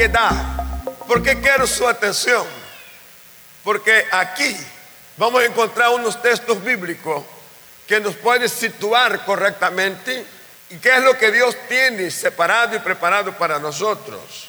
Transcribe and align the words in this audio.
que 0.00 0.08
da. 0.08 0.82
¿Por 1.06 1.22
qué 1.22 1.42
quiero 1.42 1.66
su 1.66 1.86
atención? 1.86 2.46
Porque 3.62 4.06
aquí 4.10 4.56
vamos 5.18 5.42
a 5.42 5.44
encontrar 5.44 5.90
unos 5.90 6.22
textos 6.22 6.64
bíblicos 6.64 7.22
que 7.86 8.00
nos 8.00 8.16
pueden 8.16 8.48
situar 8.48 9.26
correctamente 9.26 10.24
y 10.70 10.78
qué 10.78 10.96
es 10.96 11.02
lo 11.02 11.18
que 11.18 11.30
Dios 11.30 11.54
tiene 11.68 12.10
separado 12.10 12.76
y 12.76 12.78
preparado 12.78 13.36
para 13.36 13.58
nosotros. 13.58 14.48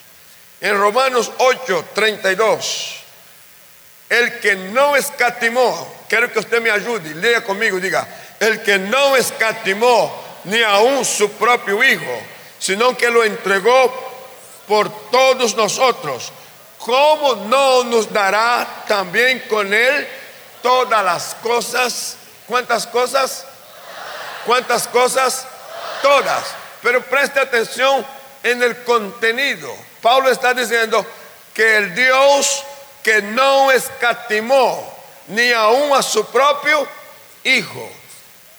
En 0.58 0.78
Romanos 0.78 1.30
8, 1.36 1.88
32, 1.94 3.00
el 4.08 4.40
que 4.40 4.56
no 4.56 4.96
escatimó, 4.96 6.02
quiero 6.08 6.32
que 6.32 6.38
usted 6.38 6.62
me 6.62 6.70
ayude, 6.70 7.14
lea 7.16 7.44
conmigo, 7.44 7.78
diga, 7.78 8.08
el 8.40 8.62
que 8.62 8.78
no 8.78 9.16
escatimó 9.16 10.40
ni 10.44 10.62
aún 10.62 11.04
su 11.04 11.30
propio 11.32 11.84
Hijo, 11.84 12.22
sino 12.58 12.96
que 12.96 13.10
lo 13.10 13.22
entregó 13.22 14.11
por 14.66 14.90
todos 15.10 15.56
nosotros, 15.56 16.32
¿cómo 16.78 17.34
no 17.46 17.84
nos 17.84 18.12
dará 18.12 18.84
también 18.86 19.40
con 19.48 19.72
Él 19.72 20.08
todas 20.62 21.04
las 21.04 21.34
cosas? 21.42 22.16
¿Cuántas 22.46 22.86
cosas? 22.86 23.44
¿Cuántas 24.46 24.88
cosas? 24.88 25.46
Todas. 26.02 26.44
Pero 26.82 27.02
preste 27.02 27.40
atención 27.40 28.04
en 28.42 28.62
el 28.62 28.82
contenido. 28.84 29.72
Pablo 30.00 30.30
está 30.30 30.52
diciendo 30.52 31.04
que 31.54 31.76
el 31.76 31.94
Dios 31.94 32.64
que 33.02 33.22
no 33.22 33.70
escatimó 33.70 34.92
ni 35.28 35.52
aún 35.52 35.92
a 35.94 36.02
su 36.02 36.24
propio 36.26 36.86
Hijo. 37.44 37.90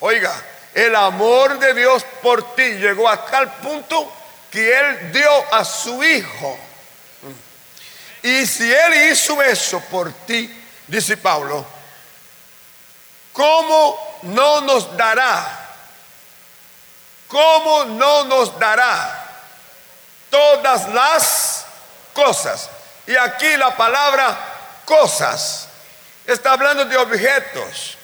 Oiga, 0.02 0.34
el 0.74 0.94
amor 0.96 1.58
de 1.58 1.74
Dios 1.74 2.06
por 2.22 2.56
ti 2.56 2.64
llegó 2.64 3.08
a 3.08 3.26
tal 3.26 3.54
punto 3.56 4.12
que 4.54 4.72
Él 4.72 5.12
dio 5.12 5.54
a 5.56 5.66
su 5.66 6.04
Hijo. 6.04 6.60
Y 8.22 8.46
si 8.46 8.72
Él 8.72 9.12
hizo 9.12 9.42
eso 9.42 9.80
por 9.90 10.14
ti, 10.28 10.64
dice 10.86 11.18
Pablo, 11.18 11.66
¿cómo 13.34 14.20
no 14.22 14.62
nos 14.62 14.96
dará? 14.96 15.60
¿Cómo 17.28 17.86
no 17.86 18.26
nos 18.26 18.60
dará 18.60 19.28
todas 20.30 20.88
las 20.94 21.66
cosas? 22.14 22.70
Y 23.08 23.16
aquí 23.16 23.58
la 23.58 23.76
palabra 23.76 24.38
cosas 24.86 25.68
está 26.28 26.52
hablando 26.52 26.86
de 26.86 26.96
objetos, 26.96 27.98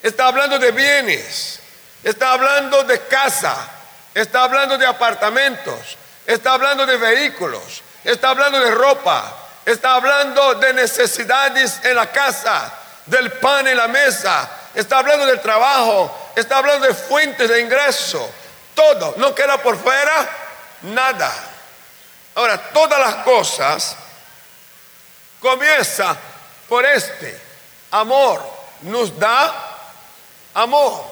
está 0.00 0.28
hablando 0.28 0.60
de 0.60 0.70
bienes, 0.70 1.58
está 2.04 2.34
hablando 2.34 2.84
de 2.84 3.00
casa, 3.08 3.77
está 4.20 4.42
hablando 4.44 4.76
de 4.76 4.86
apartamentos, 4.86 5.96
está 6.26 6.54
hablando 6.54 6.84
de 6.84 6.96
vehículos, 6.96 7.82
está 8.02 8.30
hablando 8.30 8.58
de 8.58 8.70
ropa, 8.72 9.32
está 9.64 9.94
hablando 9.94 10.54
de 10.56 10.72
necesidades 10.74 11.80
en 11.84 11.94
la 11.94 12.10
casa, 12.10 12.72
del 13.06 13.32
pan 13.32 13.68
en 13.68 13.76
la 13.76 13.86
mesa, 13.86 14.50
está 14.74 14.98
hablando 14.98 15.24
del 15.24 15.40
trabajo, 15.40 16.32
está 16.34 16.58
hablando 16.58 16.86
de 16.86 16.94
fuentes 16.94 17.48
de 17.48 17.60
ingreso, 17.60 18.28
todo, 18.74 19.14
no 19.18 19.34
queda 19.34 19.58
por 19.58 19.76
fuera 19.78 20.28
nada. 20.82 21.32
Ahora, 22.34 22.58
todas 22.72 22.98
las 22.98 23.14
cosas 23.24 23.96
comienza 25.40 26.16
por 26.68 26.84
este 26.84 27.40
amor, 27.92 28.42
nos 28.82 29.16
da 29.16 29.54
amor. 30.54 31.04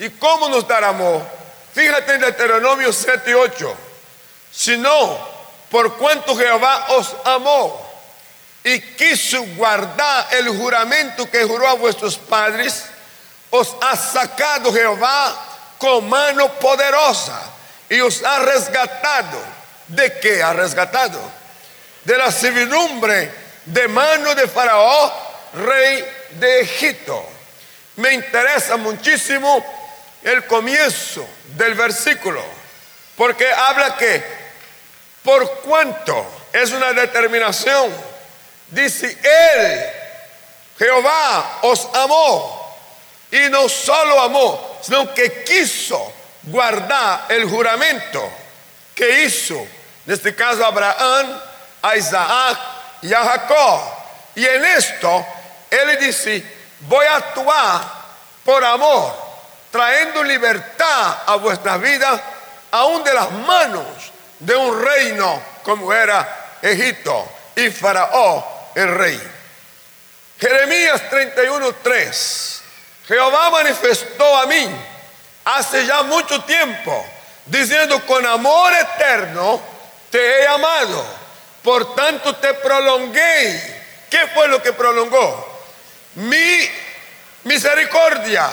¿Y 0.00 0.10
cómo 0.10 0.48
nos 0.48 0.66
dará 0.66 0.88
amor? 0.88 1.39
Fíjate 1.74 2.14
en 2.14 2.20
Deuteronomio 2.20 2.92
7 2.92 3.30
y 3.30 3.34
8. 3.34 3.76
Sino 4.52 5.28
por 5.70 5.96
cuanto 5.96 6.36
Jehová 6.36 6.86
os 6.90 7.14
amó 7.24 7.88
y 8.64 8.80
quiso 8.80 9.42
guardar 9.56 10.28
el 10.32 10.48
juramento 10.48 11.30
que 11.30 11.44
juró 11.44 11.68
a 11.68 11.74
vuestros 11.74 12.18
padres, 12.18 12.84
os 13.50 13.74
ha 13.80 13.96
sacado 13.96 14.72
Jehová 14.72 15.34
con 15.78 16.08
mano 16.08 16.52
poderosa 16.54 17.40
y 17.88 18.00
os 18.00 18.22
ha 18.22 18.40
resgatado. 18.40 19.38
¿De 19.88 20.18
qué 20.20 20.42
ha 20.42 20.52
resgatado? 20.52 21.20
De 22.04 22.16
la 22.16 22.30
servidumbre 22.30 23.32
de 23.64 23.88
mano 23.88 24.34
de 24.34 24.46
Faraón, 24.46 25.10
rey 25.54 26.04
de 26.32 26.60
Egipto. 26.60 27.24
Me 27.96 28.12
interesa 28.12 28.76
muchísimo 28.76 29.64
el 30.22 30.46
comienzo 30.46 31.26
del 31.56 31.74
versículo, 31.74 32.42
porque 33.16 33.50
habla 33.52 33.96
que 33.96 34.22
por 35.22 35.60
cuanto 35.60 36.26
es 36.52 36.72
una 36.72 36.92
determinación, 36.92 37.92
dice 38.68 39.18
Él, 39.22 39.80
Jehová 40.78 41.58
os 41.62 41.88
amó, 41.94 42.78
y 43.30 43.48
no 43.48 43.68
solo 43.68 44.20
amó, 44.20 44.78
sino 44.82 45.12
que 45.14 45.44
quiso 45.44 46.12
guardar 46.42 47.26
el 47.28 47.48
juramento 47.48 48.28
que 48.94 49.24
hizo, 49.24 49.54
en 49.54 50.14
este 50.14 50.34
caso 50.34 50.64
Abraham, 50.64 51.40
Isaac 51.96 52.58
y 53.02 53.12
a 53.12 53.22
Jacob. 53.22 53.80
Y 54.34 54.44
en 54.46 54.64
esto 54.64 55.26
Él 55.70 55.98
dice, 56.00 56.44
voy 56.80 57.06
a 57.06 57.16
actuar 57.16 57.82
por 58.44 58.64
amor 58.64 59.29
trayendo 59.70 60.22
libertad 60.22 61.18
a 61.26 61.36
vuestras 61.36 61.80
vidas, 61.80 62.20
aún 62.70 63.04
de 63.04 63.14
las 63.14 63.30
manos 63.30 63.86
de 64.38 64.56
un 64.56 64.84
reino 64.84 65.42
como 65.62 65.92
era 65.92 66.58
Egipto 66.62 67.30
y 67.56 67.70
Faraón 67.70 68.44
el 68.74 68.94
rey. 68.96 69.30
Jeremías 70.38 71.02
31:3. 71.10 72.60
Jehová 73.06 73.50
manifestó 73.50 74.36
a 74.36 74.46
mí 74.46 74.70
hace 75.44 75.84
ya 75.84 76.02
mucho 76.02 76.42
tiempo, 76.44 77.04
diciendo, 77.46 78.04
con 78.06 78.24
amor 78.24 78.72
eterno 78.72 79.60
te 80.10 80.42
he 80.42 80.46
amado, 80.46 81.04
por 81.62 81.94
tanto 81.94 82.36
te 82.36 82.54
prolongué. 82.54 83.80
¿Qué 84.08 84.26
fue 84.34 84.48
lo 84.48 84.62
que 84.62 84.72
prolongó? 84.72 85.62
Mi 86.14 86.68
misericordia 87.44 88.48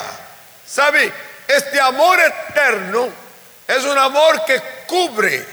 ¿Sabe? 0.67 1.11
Este 1.47 1.79
amor 1.79 2.19
eterno 2.19 3.09
es 3.67 3.83
un 3.83 3.97
amor 3.97 4.44
que 4.45 4.61
cubre 4.85 5.45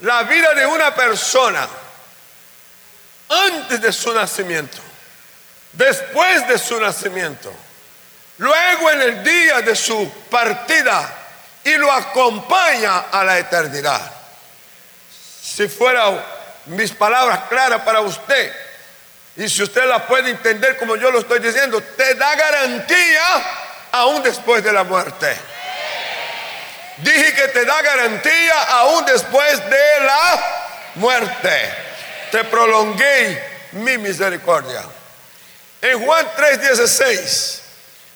la 0.00 0.24
vida 0.24 0.54
de 0.54 0.66
una 0.66 0.94
persona 0.94 1.68
antes 3.28 3.80
de 3.80 3.92
su 3.92 4.12
nacimiento, 4.12 4.78
después 5.72 6.46
de 6.48 6.58
su 6.58 6.80
nacimiento, 6.80 7.52
luego 8.38 8.90
en 8.90 9.02
el 9.02 9.24
día 9.24 9.62
de 9.62 9.74
su 9.74 10.10
partida 10.30 11.12
y 11.64 11.76
lo 11.76 11.90
acompaña 11.90 13.06
a 13.10 13.24
la 13.24 13.38
eternidad. 13.38 14.12
Si 15.42 15.68
fuera 15.68 16.24
mis 16.66 16.90
palabras 16.92 17.40
claras 17.48 17.82
para 17.82 18.00
usted, 18.00 18.52
y 19.36 19.48
si 19.48 19.62
usted 19.62 19.84
la 19.86 20.06
puede 20.06 20.30
entender 20.30 20.76
como 20.76 20.96
yo 20.96 21.10
lo 21.10 21.20
estoy 21.20 21.40
diciendo, 21.40 21.80
te 21.96 22.14
da 22.14 22.34
garantía 22.34 23.65
aún 23.98 24.22
después 24.22 24.62
de 24.62 24.72
la 24.72 24.84
muerte. 24.84 25.36
Dije 26.98 27.34
que 27.34 27.48
te 27.48 27.64
da 27.64 27.82
garantía 27.82 28.62
aún 28.62 29.04
después 29.04 29.70
de 29.70 30.00
la 30.00 30.44
muerte. 30.94 31.74
Te 32.30 32.44
prolongué 32.44 33.42
mi 33.72 33.98
misericordia. 33.98 34.82
En 35.82 36.04
Juan 36.04 36.26
3:16, 36.36 37.60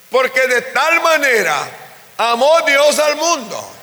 porque 0.09 0.47
de 0.47 0.61
tal 0.63 1.01
manera 1.01 1.57
amó 2.17 2.61
Dios 2.61 2.97
al 2.99 3.15
mundo 3.15 3.75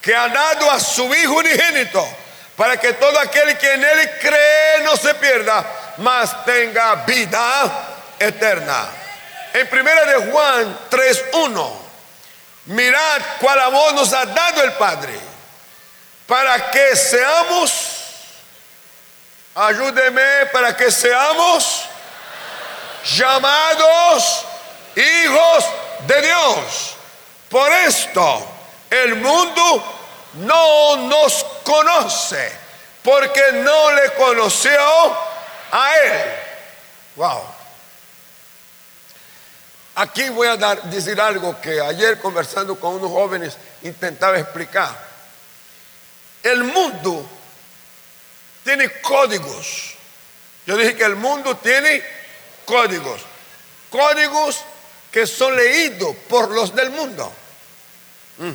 que 0.00 0.14
ha 0.14 0.28
dado 0.28 0.70
a 0.70 0.80
su 0.80 1.14
Hijo 1.14 1.34
unigénito 1.34 2.06
para 2.56 2.78
que 2.78 2.94
todo 2.94 3.18
aquel 3.18 3.58
que 3.58 3.74
en 3.74 3.84
él 3.84 4.10
cree 4.20 4.80
no 4.84 4.96
se 4.96 5.14
pierda, 5.14 5.64
mas 5.98 6.44
tenga 6.44 6.94
vida 7.06 8.14
eterna. 8.18 8.88
En 9.56 9.66
primera 9.70 10.04
de 10.04 10.30
Juan 10.30 10.78
3.1, 10.90 11.72
mirad 12.66 13.22
cuál 13.40 13.58
amor 13.60 13.94
nos 13.94 14.12
ha 14.12 14.26
dado 14.26 14.62
el 14.62 14.74
Padre, 14.74 15.18
para 16.26 16.70
que 16.70 16.94
seamos, 16.94 17.72
ayúdeme, 19.54 20.44
para 20.52 20.76
que 20.76 20.90
seamos 20.90 21.86
llamados 23.16 24.44
hijos 24.94 25.64
de 26.06 26.20
Dios. 26.20 26.94
Por 27.48 27.72
esto 27.72 28.46
el 28.90 29.14
mundo 29.14 30.00
no 30.34 30.96
nos 30.96 31.44
conoce, 31.64 32.52
porque 33.02 33.52
no 33.52 33.90
le 33.92 34.12
conoció 34.12 35.16
a 35.72 35.94
Él. 35.94 36.34
Wow. 37.14 37.55
Aquí 39.96 40.28
voy 40.28 40.48
a 40.48 40.56
decir 40.56 41.20
algo 41.20 41.60
que 41.60 41.80
ayer 41.80 42.20
conversando 42.20 42.78
con 42.78 42.94
unos 42.94 43.10
jóvenes 43.10 43.56
intentaba 43.82 44.38
explicar. 44.38 44.94
El 46.42 46.64
mundo 46.64 47.12
tiene 47.22 47.36
tiene 48.66 49.00
códigos. 49.00 49.94
Yo 50.66 50.76
dije 50.76 50.96
que 50.96 51.04
el 51.04 51.14
mundo 51.14 51.56
tiene 51.56 52.02
códigos. 52.64 53.22
Códigos 53.88 54.60
que 55.12 55.24
son 55.24 55.54
leídos 55.56 56.16
por 56.28 56.50
los 56.50 56.74
del 56.74 56.90
mundo. 56.90 57.32
Mm. 58.38 58.52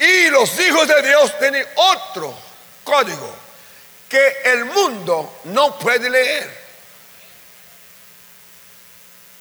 Y 0.00 0.30
los 0.30 0.58
hijos 0.58 0.88
de 0.88 1.02
Dios 1.02 1.38
tienen 1.38 1.64
otro 1.76 2.34
código 2.82 3.32
que 4.08 4.38
el 4.44 4.64
mundo 4.64 5.40
no 5.44 5.78
puede 5.78 6.10
leer. 6.10 6.59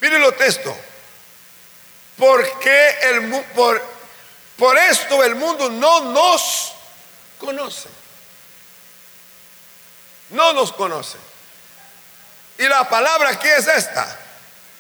Miren 0.02 0.22
los 0.22 0.38
textos. 0.38 0.76
Porque 2.18 2.98
el, 3.04 3.44
por, 3.56 3.82
por 4.58 4.78
esto 4.78 5.24
el 5.24 5.36
mundo 5.36 5.70
no 5.70 6.02
nos 6.12 6.74
conoce. 7.38 7.90
No 10.30 10.54
nos 10.54 10.72
conoce. 10.74 11.18
Y 12.58 12.68
la 12.68 12.88
palabra 12.88 13.30
aquí 13.30 13.48
es 13.48 13.68
esta. 13.68 14.20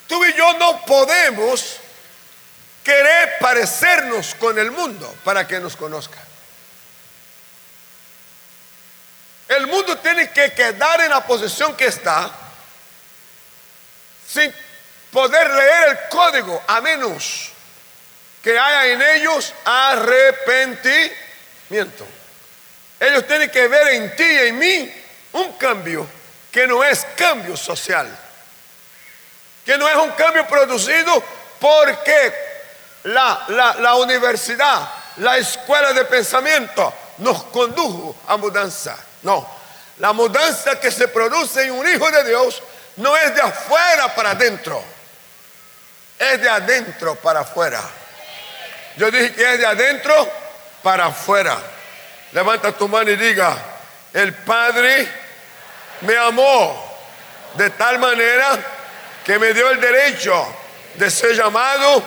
Tú 0.07 0.23
y 0.25 0.33
yo 0.33 0.53
no 0.53 0.83
podemos 0.85 1.77
querer 2.83 3.37
parecernos 3.39 4.35
con 4.35 4.57
el 4.59 4.71
mundo 4.71 5.15
para 5.23 5.47
que 5.47 5.59
nos 5.59 5.75
conozca. 5.75 6.19
El 9.47 9.67
mundo 9.67 9.97
tiene 9.97 10.31
que 10.31 10.53
quedar 10.53 11.01
en 11.01 11.09
la 11.09 11.25
posición 11.25 11.75
que 11.75 11.87
está 11.87 12.29
sin 14.27 14.53
poder 15.11 15.49
leer 15.49 15.89
el 15.89 15.99
código, 16.09 16.63
a 16.67 16.81
menos 16.81 17.51
que 18.43 18.57
haya 18.57 18.87
en 18.87 19.01
ellos 19.01 19.53
arrepentimiento. 19.65 22.07
Ellos 22.99 23.25
tienen 23.27 23.49
que 23.49 23.67
ver 23.67 23.87
en 23.89 24.15
ti 24.15 24.23
y 24.23 24.47
en 24.47 24.57
mí 24.57 24.93
un 25.33 25.53
cambio 25.53 26.07
que 26.51 26.67
no 26.67 26.83
es 26.83 27.05
cambio 27.15 27.55
social, 27.55 28.07
que 29.65 29.77
no 29.77 29.87
es 29.87 29.95
un 29.95 30.11
cambio 30.11 30.47
producido 30.47 31.23
porque 31.59 32.33
la, 33.03 33.75
la, 33.79 33.95
universidad, 33.95 34.89
la 35.17 35.37
escuela 35.37 35.93
de 35.93 36.05
pensamiento 36.05 36.93
nos 37.19 37.43
condujo 37.45 38.15
a 38.27 38.37
mudanza. 38.37 38.97
No, 39.21 39.47
la 39.97 40.13
mudanza 40.13 40.79
que 40.79 40.91
se 40.91 41.07
produce 41.07 41.63
en 41.63 41.71
un 41.71 41.87
hijo 41.87 42.09
de 42.09 42.23
Dios 42.23 42.61
no 42.97 43.15
es 43.15 43.35
de 43.35 43.41
afuera 43.41 44.13
para 44.15 44.31
adentro, 44.31 44.83
es 46.19 46.41
de 46.41 46.49
adentro 46.49 47.15
para 47.15 47.39
afuera. 47.39 47.81
Yo 48.97 49.09
dije 49.09 49.33
que 49.33 49.53
es 49.53 49.59
de 49.59 49.65
adentro 49.65 50.29
para 50.83 51.05
afuera. 51.05 51.57
Levanta 52.33 52.73
tu 52.73 52.87
mano 52.89 53.09
y 53.09 53.15
diga, 53.15 53.57
el 54.13 54.33
Padre 54.33 55.07
me 56.01 56.17
amó 56.17 56.85
de 57.55 57.69
tal 57.71 57.97
manera 57.97 58.59
que 59.25 59.39
me 59.39 59.53
dio 59.53 59.69
el 59.69 59.79
derecho 59.79 60.45
de 60.95 61.09
ser 61.09 61.35
llamado 61.35 62.03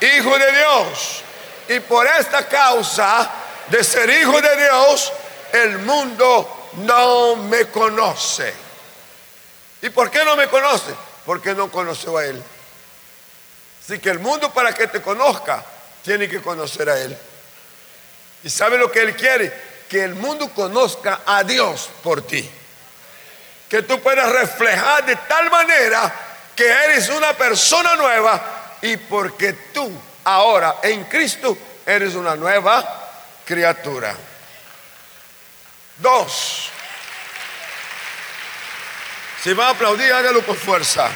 hijo 0.00 0.38
de 0.38 0.52
Dios. 0.52 1.22
Y 1.68 1.80
por 1.80 2.06
esta 2.06 2.46
causa 2.46 3.30
de 3.68 3.82
ser 3.82 4.10
hijo 4.10 4.40
de 4.40 4.56
Dios, 4.56 5.12
el 5.52 5.78
mundo 5.78 6.70
no 6.78 7.36
me 7.36 7.66
conoce. 7.66 8.52
¿Y 9.80 9.90
por 9.90 10.10
qué 10.10 10.24
no 10.24 10.36
me 10.36 10.48
conoce? 10.48 10.94
Porque 11.24 11.54
no 11.54 11.70
conoció 11.70 12.18
a 12.18 12.24
Él. 12.24 12.42
Así 13.84 13.98
que 13.98 14.10
el 14.10 14.18
mundo 14.18 14.50
para 14.52 14.72
que 14.72 14.86
te 14.86 15.02
conozca, 15.02 15.62
tiene 16.02 16.28
que 16.28 16.40
conocer 16.40 16.88
a 16.88 16.98
Él. 16.98 17.16
¿Y 18.42 18.50
sabe 18.50 18.78
lo 18.78 18.90
que 18.90 19.00
Él 19.00 19.14
quiere? 19.14 19.52
Que 19.88 20.04
el 20.04 20.14
mundo 20.14 20.50
conozca 20.50 21.20
a 21.26 21.44
Dios 21.44 21.90
por 22.02 22.26
ti. 22.26 22.48
Que 23.68 23.82
tú 23.82 24.00
puedas 24.00 24.30
reflejar 24.32 25.04
de 25.04 25.16
tal 25.16 25.50
manera 25.50 26.12
que 26.56 26.66
eres 26.66 27.08
una 27.08 27.34
persona 27.34 27.94
nueva 27.96 28.76
y 28.80 28.96
porque 28.96 29.52
tú 29.72 29.90
ahora 30.24 30.76
en 30.82 31.04
Cristo 31.04 31.56
eres 31.84 32.14
una 32.14 32.36
nueva 32.36 33.10
criatura. 33.44 34.14
Dos. 35.98 36.70
Si 39.42 39.52
va 39.52 39.68
a 39.68 39.70
aplaudir, 39.70 40.12
hágalo 40.12 40.44
con 40.44 40.56
fuerza. 40.56 41.10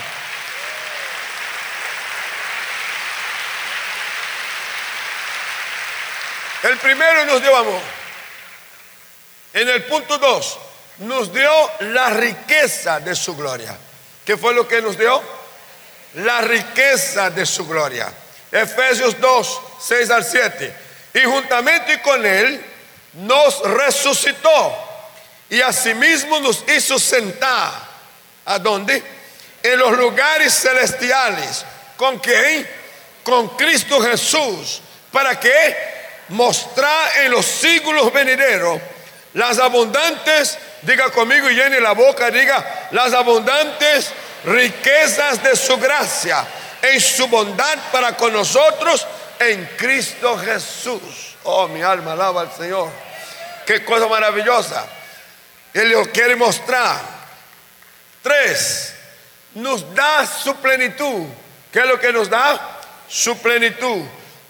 El 6.69 6.77
primero 6.77 7.25
nos 7.25 7.41
dio 7.41 7.57
amor. 7.57 7.81
En 9.55 9.69
el 9.71 9.85
punto 9.85 10.19
2, 10.19 10.59
nos 10.99 11.33
dio 11.33 11.51
la 11.81 12.11
riqueza 12.11 13.01
de 13.01 13.17
su 13.17 13.35
gloria. 13.35 13.75
¿Qué 14.23 14.37
fue 14.37 14.53
lo 14.53 14.69
que 14.69 14.83
nos 14.83 14.99
dio? 14.99 15.23
La 16.17 16.43
riqueza 16.43 17.31
de 17.31 17.47
su 17.47 17.67
gloria. 17.67 18.13
Efesios 18.53 19.19
2, 19.19 19.61
6 19.81 20.11
al 20.11 20.25
7. 20.25 20.77
Y 21.15 21.21
juntamente 21.21 22.03
con 22.03 22.25
él 22.27 22.63
nos 23.15 23.63
resucitó 23.63 24.77
y 25.49 25.63
asimismo 25.63 26.39
nos 26.41 26.65
hizo 26.69 26.99
sentar. 26.99 27.73
¿A 28.45 28.59
dónde? 28.59 29.03
En 29.63 29.79
los 29.79 29.97
lugares 29.97 30.53
celestiales. 30.53 31.65
¿Con 31.97 32.19
quién? 32.19 32.69
Con 33.25 33.57
Cristo 33.57 34.03
Jesús. 34.03 34.83
¿Para 35.11 35.41
qué? 35.41 35.98
Mostrar 36.29 37.19
en 37.25 37.33
los 37.33 37.47
siglos 37.47 38.13
venideros 38.13 38.81
las 39.35 39.59
abundantes, 39.59 40.59
diga 40.83 41.11
conmigo 41.11 41.49
y 41.51 41.55
llene 41.55 41.81
la 41.81 41.93
boca, 41.93 42.31
diga, 42.31 42.89
las 42.91 43.13
abundantes 43.13 44.11
riquezas 44.45 45.43
de 45.43 45.55
su 45.55 45.77
gracia 45.77 46.45
en 46.83 47.01
su 47.01 47.27
bondad 47.29 47.79
para 47.93 48.17
con 48.17 48.33
nosotros 48.33 49.07
en 49.39 49.65
Cristo 49.77 50.39
Jesús. 50.39 51.37
Oh, 51.45 51.69
mi 51.69 51.83
alma 51.83 52.13
alaba 52.13 52.43
al 52.43 52.53
Señor. 52.53 52.91
Qué 53.67 53.85
cosa 53.85 54.07
maravillosa. 54.09 54.87
Él 55.75 55.91
lo 55.91 56.11
quiere 56.11 56.35
mostrar. 56.37 56.97
Tres, 58.23 58.95
nos 59.55 59.95
da 59.95 60.27
su 60.27 60.57
plenitud. 60.57 61.27
¿Qué 61.73 61.81
es 61.81 61.87
lo 61.87 62.01
que 62.01 62.13
nos 62.13 62.29
da? 62.29 62.81
Su 63.09 63.39
plenitud. 63.39 64.03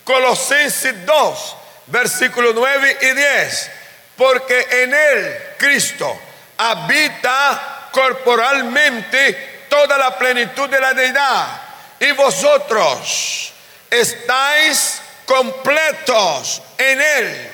Colosenses 0.05 1.05
2, 1.05 1.57
versículos 1.89 2.55
9 2.55 2.99
y 3.01 3.11
10. 3.13 3.71
Porque 4.17 4.67
en 4.83 4.95
él, 4.95 5.39
Cristo, 5.59 6.21
habita 6.57 7.89
corporalmente 7.93 9.67
toda 9.69 9.97
la 9.97 10.19
plenitud 10.19 10.69
de 10.69 10.81
la 10.81 10.95
deidad. 10.95 11.47
Y 12.01 12.13
vosotros 12.13 13.53
estáis 13.91 15.01
completos 15.25 16.63
en 16.77 17.01
él. 17.01 17.51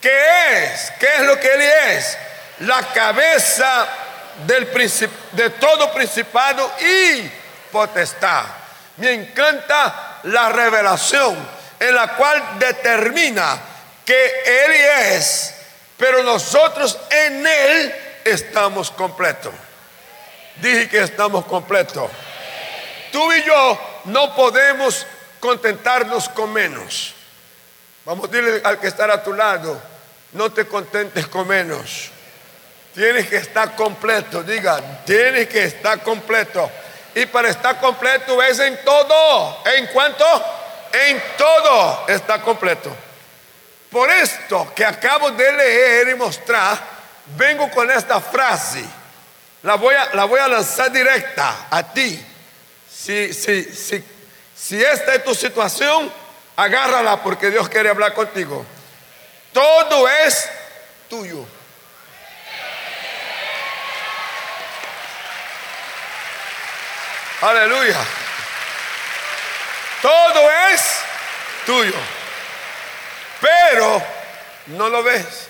¿Qué 0.00 0.64
es? 0.64 0.92
¿Qué 0.98 1.08
es 1.16 1.20
lo 1.22 1.38
que 1.40 1.54
él 1.54 1.62
es? 1.62 2.18
La 2.60 2.82
cabeza 2.92 3.88
del 4.46 4.68
de 5.32 5.50
todo 5.50 5.92
principado 5.92 6.72
y 6.80 7.30
potestad. 7.72 8.44
Me 8.98 9.12
encanta 9.12 10.20
la 10.24 10.48
revelación 10.50 11.36
en 11.80 11.94
la 11.94 12.08
cual 12.14 12.58
determina 12.58 13.58
que 14.04 14.64
Él 14.64 14.72
es, 15.12 15.54
pero 15.96 16.22
nosotros 16.22 16.98
en 17.10 17.46
Él 17.46 17.94
estamos 18.24 18.90
completos. 18.90 19.52
Dije 20.56 20.88
que 20.88 21.02
estamos 21.02 21.44
completos. 21.46 22.10
Tú 23.10 23.32
y 23.32 23.42
yo 23.44 24.00
no 24.04 24.34
podemos 24.34 25.06
contentarnos 25.40 26.28
con 26.28 26.52
menos. 26.52 27.14
Vamos 28.04 28.28
a 28.28 28.32
decirle 28.32 28.60
al 28.64 28.78
que 28.78 28.88
está 28.88 29.12
a 29.12 29.22
tu 29.22 29.32
lado, 29.32 29.80
no 30.32 30.52
te 30.52 30.66
contentes 30.66 31.26
con 31.26 31.46
menos. 31.46 32.10
Tienes 32.94 33.28
que 33.28 33.36
estar 33.36 33.74
completo, 33.74 34.42
diga, 34.42 35.02
tienes 35.04 35.48
que 35.48 35.64
estar 35.64 36.02
completo. 36.02 36.70
Y 37.14 37.26
para 37.26 37.48
estar 37.48 37.80
completo 37.80 38.42
es 38.42 38.58
en 38.58 38.84
todo. 38.84 39.62
¿En 39.66 39.86
cuánto? 39.88 40.24
En 40.92 41.22
todo 41.36 42.04
está 42.08 42.40
completo. 42.40 42.94
Por 43.94 44.10
esto 44.10 44.72
que 44.74 44.84
acabo 44.84 45.30
de 45.30 45.52
leer 45.52 46.08
y 46.08 46.14
mostrar, 46.16 46.76
vengo 47.36 47.70
con 47.70 47.88
esta 47.92 48.20
frase. 48.20 48.84
La 49.62 49.76
voy 49.76 49.94
a, 49.94 50.12
la 50.14 50.24
voy 50.24 50.40
a 50.40 50.48
lanzar 50.48 50.90
directa 50.90 51.68
a 51.70 51.80
ti. 51.92 52.20
Si, 52.92 53.32
si, 53.32 53.62
si, 53.62 54.04
si 54.52 54.82
esta 54.82 55.14
es 55.14 55.22
tu 55.22 55.32
situación, 55.32 56.12
agárrala 56.56 57.22
porque 57.22 57.52
Dios 57.52 57.68
quiere 57.68 57.88
hablar 57.88 58.14
contigo. 58.14 58.66
Todo 59.52 60.08
es 60.08 60.50
tuyo. 61.08 61.46
Aleluya. 67.42 68.00
Todo 70.02 70.50
es 70.72 70.82
tuyo 71.64 72.23
pero 73.44 74.02
no 74.68 74.88
lo 74.88 75.02
ves. 75.02 75.48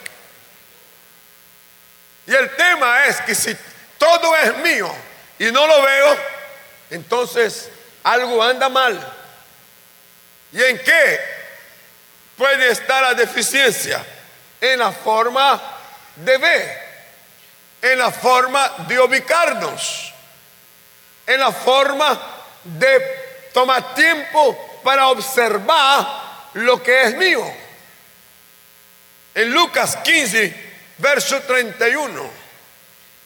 Y 2.27 2.35
el 2.35 2.57
tema 2.57 3.07
es 3.07 3.21
que 3.21 3.35
si 3.37 3.57
todo 3.99 4.37
es 4.37 4.57
mío 4.59 4.93
y 5.39 5.53
no 5.53 5.65
lo 5.65 5.81
veo, 5.83 6.17
entonces 6.91 7.69
algo 8.03 8.43
anda 8.43 8.69
mal. 8.69 8.99
¿Y 10.53 10.61
en 10.61 10.79
qué 10.79 11.21
puede 12.37 12.71
estar 12.71 13.01
la 13.03 13.15
deficiencia? 13.15 14.05
En 14.61 14.81
la 14.81 14.91
forma 14.91 15.61
de 16.17 16.37
ver, 16.39 16.83
en 17.81 17.99
la 17.99 18.11
forma 18.11 18.73
de 18.89 18.99
ubicarnos, 18.99 20.13
en 21.27 21.39
la 21.39 21.53
forma 21.53 22.21
de 22.65 23.51
tomar 23.53 23.95
tiempo 23.95 24.81
para 24.83 25.09
observar 25.09 26.25
lo 26.55 26.83
que 26.83 27.03
es 27.03 27.15
mío. 27.17 27.64
En 29.35 29.53
Lucas 29.53 29.97
15, 29.97 30.55
verso 30.99 31.41
31, 31.41 32.31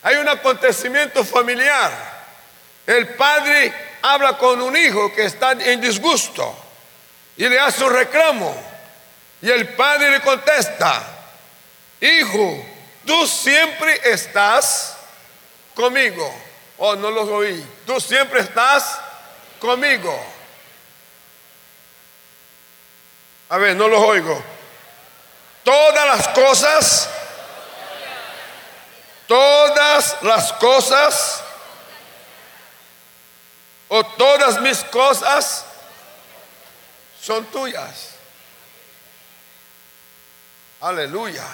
hay 0.02 0.16
un 0.16 0.28
acontecimiento 0.28 1.24
familiar. 1.24 1.92
El 2.86 3.08
padre 3.08 3.72
habla 4.00 4.38
con 4.38 4.62
un 4.62 4.74
hijo 4.76 5.12
que 5.14 5.26
está 5.26 5.52
en 5.52 5.80
disgusto 5.80 6.56
y 7.36 7.46
le 7.46 7.60
hace 7.60 7.84
un 7.84 7.92
reclamo. 7.92 8.56
Y 9.42 9.50
el 9.50 9.68
padre 9.74 10.10
le 10.10 10.20
contesta, 10.20 11.02
hijo, 12.00 12.64
tú 13.04 13.26
siempre 13.26 14.00
estás 14.04 14.96
conmigo. 15.74 16.34
Oh, 16.78 16.96
no 16.96 17.10
los 17.10 17.28
oí. 17.28 17.64
Tú 17.86 18.00
siempre 18.00 18.40
estás 18.40 18.98
conmigo. 19.60 20.18
A 23.50 23.58
ver, 23.58 23.76
no 23.76 23.88
los 23.88 24.02
oigo. 24.02 24.42
Todas 25.68 26.06
las 26.06 26.28
cosas, 26.28 27.10
todas 29.26 30.16
las 30.22 30.52
cosas, 30.54 31.42
o 33.88 34.02
todas 34.02 34.62
mis 34.62 34.78
cosas 34.84 35.66
son 37.20 37.44
tuyas. 37.50 38.12
Aleluya. 40.80 41.44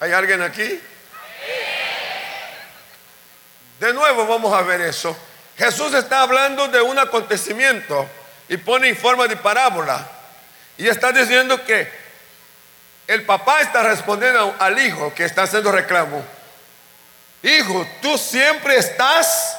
¿Hay 0.00 0.12
alguien 0.12 0.40
aquí? 0.40 0.80
De 3.80 3.92
nuevo 3.92 4.26
vamos 4.26 4.54
a 4.54 4.62
ver 4.62 4.80
eso. 4.80 5.14
Jesús 5.58 5.92
está 5.92 6.22
hablando 6.22 6.68
de 6.68 6.80
un 6.80 6.98
acontecimiento 6.98 8.08
y 8.48 8.56
pone 8.56 8.88
en 8.88 8.96
forma 8.96 9.28
de 9.28 9.36
parábola. 9.36 10.08
Y 10.78 10.88
está 10.88 11.12
diciendo 11.12 11.62
que 11.66 12.00
el 13.12 13.24
papá 13.24 13.60
está 13.60 13.82
respondiendo 13.82 14.56
al 14.58 14.78
hijo 14.78 15.12
que 15.14 15.24
está 15.24 15.42
haciendo 15.42 15.70
reclamo. 15.70 16.24
Hijo, 17.42 17.86
tú 18.00 18.16
siempre 18.16 18.76
estás 18.76 19.56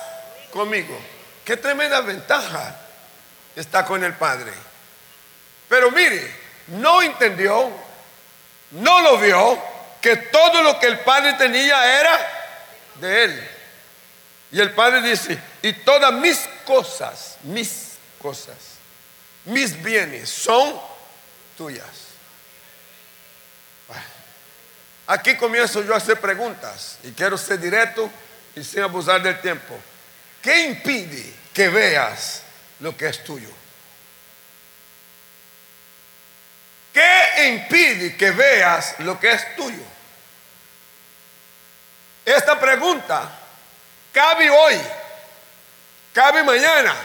conmigo. 0.51 0.99
Qué 1.45 1.57
tremenda 1.57 2.01
ventaja 2.01 2.75
está 3.55 3.85
con 3.85 4.03
el 4.03 4.13
padre. 4.13 4.51
Pero 5.69 5.91
mire, 5.91 6.35
no 6.67 7.01
entendió, 7.01 7.69
no 8.71 9.01
lo 9.01 9.17
vio, 9.17 9.61
que 10.01 10.15
todo 10.17 10.63
lo 10.63 10.79
que 10.79 10.87
el 10.87 10.99
padre 11.01 11.33
tenía 11.33 11.99
era 11.99 12.19
de 12.95 13.23
él. 13.23 13.49
Y 14.51 14.59
el 14.61 14.71
padre 14.71 15.01
dice, 15.01 15.37
y 15.61 15.73
todas 15.73 16.11
mis 16.13 16.39
cosas, 16.65 17.37
mis 17.43 17.97
cosas, 18.21 18.55
mis 19.45 19.81
bienes 19.81 20.29
son 20.29 20.79
tuyas. 21.57 22.02
Aquí 25.07 25.35
comienzo 25.35 25.83
yo 25.83 25.93
a 25.93 25.97
hacer 25.97 26.19
preguntas 26.19 26.97
y 27.03 27.11
quiero 27.11 27.37
ser 27.37 27.59
directo 27.59 28.09
y 28.55 28.63
sin 28.63 28.81
abusar 28.81 29.21
del 29.21 29.39
tiempo. 29.41 29.77
¿Qué 30.41 30.61
impide 30.61 31.33
que 31.53 31.67
veas 31.69 32.43
lo 32.79 32.95
que 32.95 33.07
es 33.07 33.23
tuyo? 33.23 33.49
¿Qué 36.93 37.47
impide 37.47 38.15
que 38.15 38.31
veas 38.31 38.95
lo 38.99 39.19
que 39.19 39.31
es 39.31 39.55
tuyo? 39.55 39.83
Esta 42.23 42.57
pregunta 42.57 43.29
cabe 44.13 44.49
hoy, 44.49 44.79
cabe 46.13 46.43
mañana. 46.43 46.95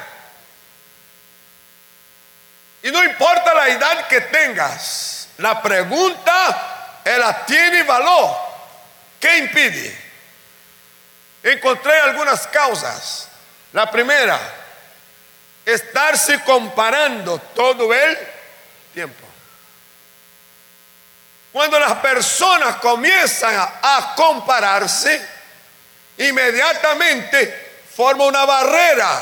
Y 2.82 2.92
no 2.92 3.02
importa 3.02 3.54
la 3.54 3.68
edad 3.68 4.06
que 4.06 4.20
tengas, 4.20 5.28
la 5.38 5.60
pregunta 5.60 6.67
ella 7.16 7.44
tiene 7.46 7.82
valor. 7.84 8.36
¿Qué 9.20 9.38
impide? 9.38 9.98
Encontré 11.42 11.98
algunas 12.00 12.46
causas. 12.46 13.28
La 13.72 13.90
primera, 13.90 14.38
estarse 15.64 16.42
comparando 16.44 17.38
todo 17.54 17.92
el 17.92 18.18
tiempo. 18.94 19.26
Cuando 21.52 21.78
las 21.78 21.94
personas 21.94 22.76
comienzan 22.76 23.54
a, 23.82 24.14
compararse, 24.14 25.26
inmediatamente 26.18 27.82
forma 27.94 28.24
una 28.24 28.44
barrera 28.44 29.20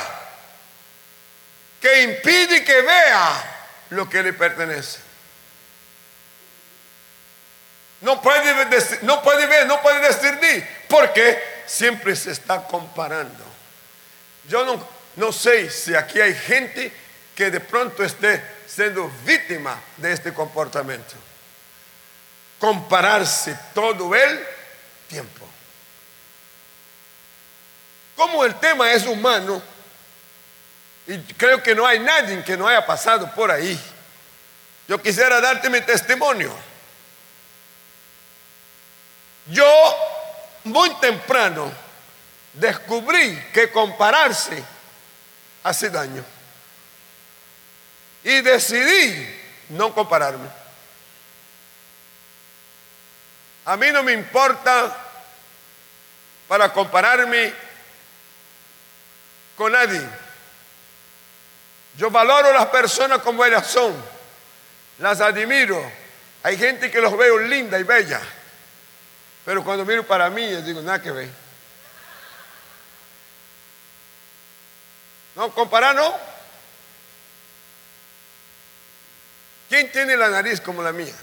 que 1.81 2.02
impide 2.02 2.64
que 2.64 2.83
vea 2.83 3.57
lo 3.90 4.09
que 4.09 4.23
le 4.23 4.33
pertenece. 4.33 5.06
No 8.00 8.21
puede, 8.21 8.55
no 9.03 9.23
puede 9.23 9.47
ver, 9.47 9.67
no 9.67 9.81
puede 9.81 10.07
discernir, 10.07 10.67
porque 10.88 11.43
siempre 11.67 12.15
se 12.15 12.33
está 12.33 12.67
comparando. 12.67 13.45
Yo 14.49 14.65
no, 14.65 14.87
no 15.17 15.33
sé 15.33 15.71
si 15.71 15.95
aquí 15.95 16.21
hay 16.21 16.35
gente 16.35 16.93
que 17.35 17.50
de 17.50 17.61
pronto 17.61 18.05
esté 18.05 18.43
siendo 18.67 19.11
víctima 19.25 19.81
de 19.97 20.12
este 20.12 20.33
comportamiento 20.33 21.15
compararse 22.59 23.57
todo 23.75 24.15
el 24.15 24.47
tiempo. 25.09 25.47
Como 28.17 28.45
el 28.45 28.55
tema 28.57 28.93
es 28.93 29.07
humano, 29.07 29.62
y 31.07 31.19
creo 31.35 31.62
que 31.62 31.75
no 31.75 31.87
hay 31.87 31.99
nadie 31.99 32.43
que 32.43 32.57
no 32.57 32.67
haya 32.67 32.85
pasado 32.85 33.31
por 33.35 33.50
ahí, 33.50 33.79
yo 34.88 35.00
quisiera 35.00 35.41
darte 35.41 35.69
mi 35.69 35.81
testimonio. 35.81 36.57
Yo 39.49 39.97
muy 40.65 40.91
temprano 40.97 41.73
descubrí 42.55 43.41
que 43.53 43.71
compararse 43.71 44.62
hace 45.62 45.91
daño. 45.91 46.25
Y 48.25 48.41
decidí 48.41 49.41
no 49.71 49.95
compararme. 49.95 50.49
A 53.67 53.76
mí 53.76 53.91
no 53.91 54.03
me 54.03 54.12
importa 54.12 54.97
para 56.49 56.73
compararme 56.73 57.53
con 59.57 59.73
nadie. 59.73 60.03
Yo 61.97 62.11
valoro 62.11 62.53
las 62.53 62.67
personas 62.67 63.21
como 63.21 63.45
ellas 63.45 63.67
son. 63.67 63.95
Las 64.99 65.21
admiro. 65.21 65.81
Hay 66.43 66.57
gente 66.57 66.91
que 66.91 67.00
los 67.00 67.17
veo 67.17 67.38
linda 67.38 67.79
y 67.79 67.83
bella. 67.83 68.21
Pero 69.47 69.65
cuando 69.65 69.87
miro 69.87 70.05
para 70.05 70.29
mí, 70.29 70.50
yo 70.50 70.61
digo, 70.61 70.83
nada 70.83 71.00
que 71.00 71.12
ver. 71.12 71.31
No, 75.37 75.55
comparar 75.55 75.95
no. 75.95 76.15
¿Quién 79.69 79.93
tiene 79.93 80.17
la 80.17 80.29
nariz 80.31 80.61
como 80.61 80.83
la 80.83 80.91
mía? 80.91 81.15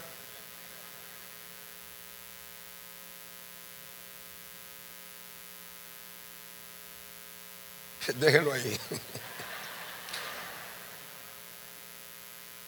Déjelo 8.15 8.53
ahí. 8.53 8.79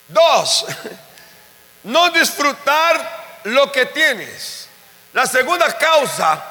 Dos, 0.08 0.66
no 1.84 2.10
disfrutar 2.10 3.40
lo 3.44 3.72
que 3.72 3.86
tienes. 3.86 4.65
La 5.16 5.26
segunda 5.26 5.76
causa 5.76 6.44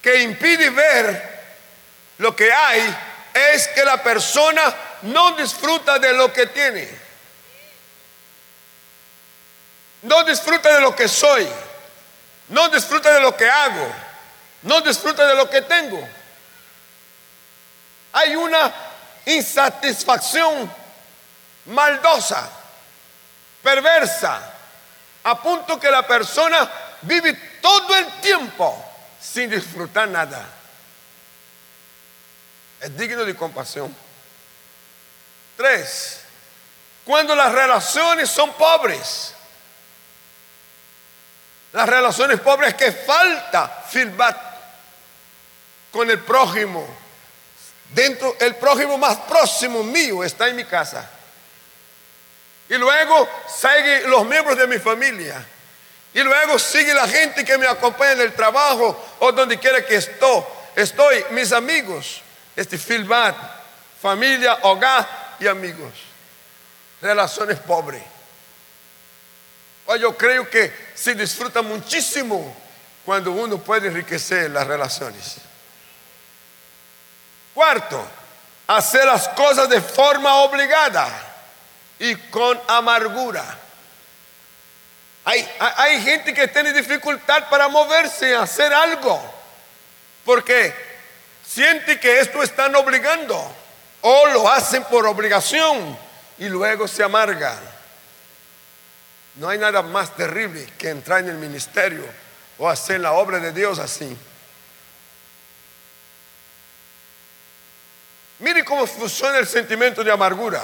que 0.00 0.22
impide 0.22 0.70
ver 0.70 1.44
lo 2.18 2.34
que 2.34 2.50
hay 2.50 2.96
es 3.34 3.68
que 3.68 3.84
la 3.84 4.02
persona 4.02 4.62
no 5.02 5.36
disfruta 5.36 5.98
de 5.98 6.12
lo 6.14 6.32
que 6.32 6.46
tiene. 6.46 6.88
No 10.02 10.24
disfruta 10.24 10.74
de 10.74 10.80
lo 10.80 10.96
que 10.96 11.06
soy. 11.06 11.46
No 12.48 12.68
disfruta 12.70 13.12
de 13.12 13.20
lo 13.20 13.36
que 13.36 13.48
hago. 13.48 13.94
No 14.62 14.80
disfruta 14.80 15.26
de 15.26 15.34
lo 15.34 15.48
que 15.48 15.62
tengo 15.62 16.08
hay 18.16 18.34
una 18.34 18.72
insatisfacción 19.26 20.72
maldosa, 21.66 22.48
perversa, 23.62 24.40
a 25.24 25.42
punto 25.42 25.78
que 25.78 25.90
la 25.90 26.06
persona 26.06 26.66
vive 27.02 27.55
todo 27.66 27.96
el 27.96 28.06
tiempo 28.20 28.84
sin 29.20 29.50
disfrutar 29.50 30.08
nada. 30.08 30.46
Es 32.80 32.96
digno 32.96 33.24
de 33.24 33.34
compasión. 33.34 33.92
Tres, 35.56 36.20
cuando 37.04 37.34
las 37.34 37.50
relaciones 37.50 38.30
son 38.30 38.52
pobres. 38.52 39.34
Las 41.72 41.88
relaciones 41.88 42.38
pobres 42.38 42.74
que 42.74 42.92
falta 42.92 43.84
feedback 43.88 44.36
con 45.90 46.08
el 46.08 46.20
prójimo. 46.20 46.86
Dentro, 47.92 48.36
el 48.38 48.54
prójimo 48.54 48.96
más 48.96 49.16
próximo 49.22 49.82
mío 49.82 50.22
está 50.22 50.46
en 50.46 50.54
mi 50.54 50.64
casa. 50.64 51.10
Y 52.68 52.74
luego 52.74 53.28
sigue 53.48 54.06
los 54.06 54.24
miembros 54.24 54.56
de 54.56 54.68
mi 54.68 54.78
familia. 54.78 55.44
Y 56.16 56.22
luego 56.22 56.58
sigue 56.58 56.94
la 56.94 57.06
gente 57.06 57.44
que 57.44 57.58
me 57.58 57.66
acompaña 57.66 58.12
en 58.12 58.20
el 58.22 58.32
trabajo 58.32 58.98
o 59.18 59.32
donde 59.32 59.58
quiera 59.58 59.84
que 59.84 59.96
estoy. 59.96 60.42
Estoy, 60.74 61.22
mis 61.32 61.52
amigos. 61.52 62.22
Este 62.56 62.78
feedback, 62.78 63.36
familia, 64.00 64.54
hogar 64.62 65.06
y 65.38 65.46
amigos. 65.46 65.92
Relaciones 67.02 67.58
pobres. 67.58 68.02
yo 70.00 70.16
creo 70.16 70.48
que 70.48 70.72
se 70.94 71.14
disfruta 71.14 71.60
muchísimo 71.60 72.56
cuando 73.04 73.32
uno 73.32 73.58
puede 73.58 73.88
enriquecer 73.88 74.50
las 74.50 74.66
relaciones. 74.66 75.36
Cuarto, 77.52 78.08
hacer 78.68 79.04
las 79.04 79.28
cosas 79.28 79.68
de 79.68 79.82
forma 79.82 80.36
obligada 80.36 81.10
y 81.98 82.14
con 82.30 82.58
amargura. 82.68 83.65
Hay, 85.28 86.00
gente 86.02 86.32
que 86.32 86.46
tiene 86.46 86.72
dificultad 86.72 87.48
para 87.50 87.66
moverse, 87.66 88.36
hacer 88.36 88.72
algo, 88.72 89.20
porque 90.24 90.72
siente 91.44 91.98
que 91.98 92.20
esto 92.20 92.44
están 92.44 92.76
obligando 92.76 93.36
o 94.02 94.26
lo 94.28 94.48
hacen 94.48 94.84
por 94.84 95.04
obligación 95.04 95.98
y 96.38 96.48
luego 96.48 96.86
se 96.86 97.02
amarga. 97.02 97.58
No 99.34 99.48
hay 99.48 99.58
nada 99.58 99.82
más 99.82 100.14
terrible 100.14 100.64
que 100.78 100.90
entrar 100.90 101.18
en 101.18 101.30
el 101.30 101.38
ministerio 101.38 102.04
o 102.56 102.68
hacer 102.68 103.00
la 103.00 103.10
obra 103.14 103.40
de 103.40 103.50
Dios 103.50 103.80
así. 103.80 104.16
Mire 108.38 108.64
cómo 108.64 108.86
funciona 108.86 109.38
el 109.38 109.46
sentimiento 109.48 110.04
de 110.04 110.12
amargura 110.12 110.62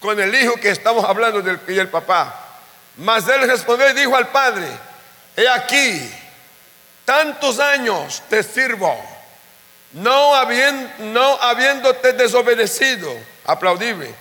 con 0.00 0.20
el 0.20 0.34
hijo 0.34 0.54
que 0.56 0.68
estamos 0.68 1.02
hablando 1.02 1.40
del, 1.40 1.58
y 1.66 1.78
el 1.78 1.88
papá. 1.88 2.43
Mas 2.96 3.26
él 3.28 3.48
respondió 3.48 3.90
y 3.90 3.94
dijo 3.94 4.16
al 4.16 4.28
padre, 4.28 4.68
he 5.36 5.48
aquí, 5.48 6.10
tantos 7.04 7.58
años 7.58 8.22
te 8.28 8.42
sirvo, 8.42 8.96
no, 9.92 10.34
habiéndote 10.34 12.12
desobedecido, 12.14 13.16
aplaudible 13.44 14.14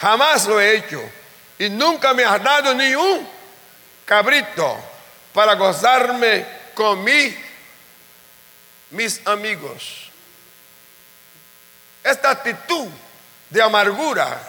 Jamás 0.00 0.46
lo 0.46 0.60
he 0.60 0.76
hecho. 0.76 1.02
Y 1.58 1.68
nunca 1.70 2.14
me 2.14 2.24
has 2.24 2.42
dado 2.42 2.74
ni 2.74 2.94
un 2.94 3.28
cabrito 4.04 4.78
para 5.32 5.54
gozarme 5.54 6.46
con 6.74 7.02
mí, 7.02 7.36
mis 8.90 9.20
amigos. 9.26 10.10
Esta 12.04 12.30
actitud 12.30 12.86
de 13.50 13.60
amargura 13.60 14.40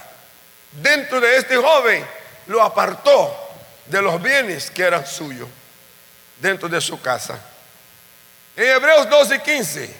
dentro 0.71 1.19
de 1.19 1.37
este 1.37 1.57
joven 1.57 2.05
lo 2.45 2.61
apartó 2.61 3.48
de 3.89 4.01
los 4.01 4.21
bienes 4.21 4.71
que 4.71 4.83
eran 4.83 5.05
suyos 5.05 5.49
dentro 6.37 6.69
de 6.69 6.79
su 6.79 7.01
casa. 7.01 7.39
En 8.55 8.65
Hebreos 8.65 9.09
12 9.09 9.35
y 9.35 9.39
15, 9.39 9.95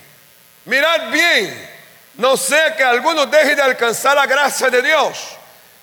mirad 0.66 1.10
bien, 1.10 1.70
no 2.14 2.36
sea 2.36 2.76
que 2.76 2.84
alguno 2.84 3.26
deje 3.26 3.54
de 3.54 3.62
alcanzar 3.62 4.16
la 4.16 4.26
gracia 4.26 4.70
de 4.70 4.82
Dios 4.82 5.36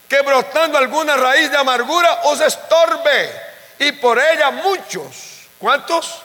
que 0.07 0.21
brotando 0.21 0.77
alguna 0.77 1.17
raíz 1.17 1.51
de 1.51 1.57
amargura 1.57 2.21
os 2.23 2.39
estorbe 2.39 3.29
y 3.79 3.91
por 3.93 4.17
ella 4.17 4.51
muchos, 4.51 5.47
¿cuántos? 5.59 6.21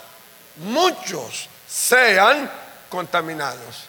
Muchos 0.56 1.48
sean 1.66 2.50
contaminados. 2.88 3.88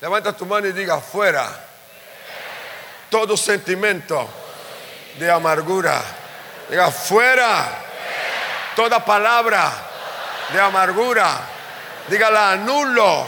Levanta 0.00 0.32
tu 0.32 0.44
mano 0.44 0.66
y 0.66 0.72
diga 0.72 1.00
fuera 1.00 1.48
todo 3.08 3.36
sentimiento 3.36 4.28
de 5.18 5.30
amargura. 5.30 6.02
Diga 6.72 6.90
fuera 6.90 7.68
toda 8.74 9.04
palabra 9.04 9.70
de 10.50 10.58
amargura. 10.58 11.38
Dígala 12.08 12.52
anulo 12.52 13.26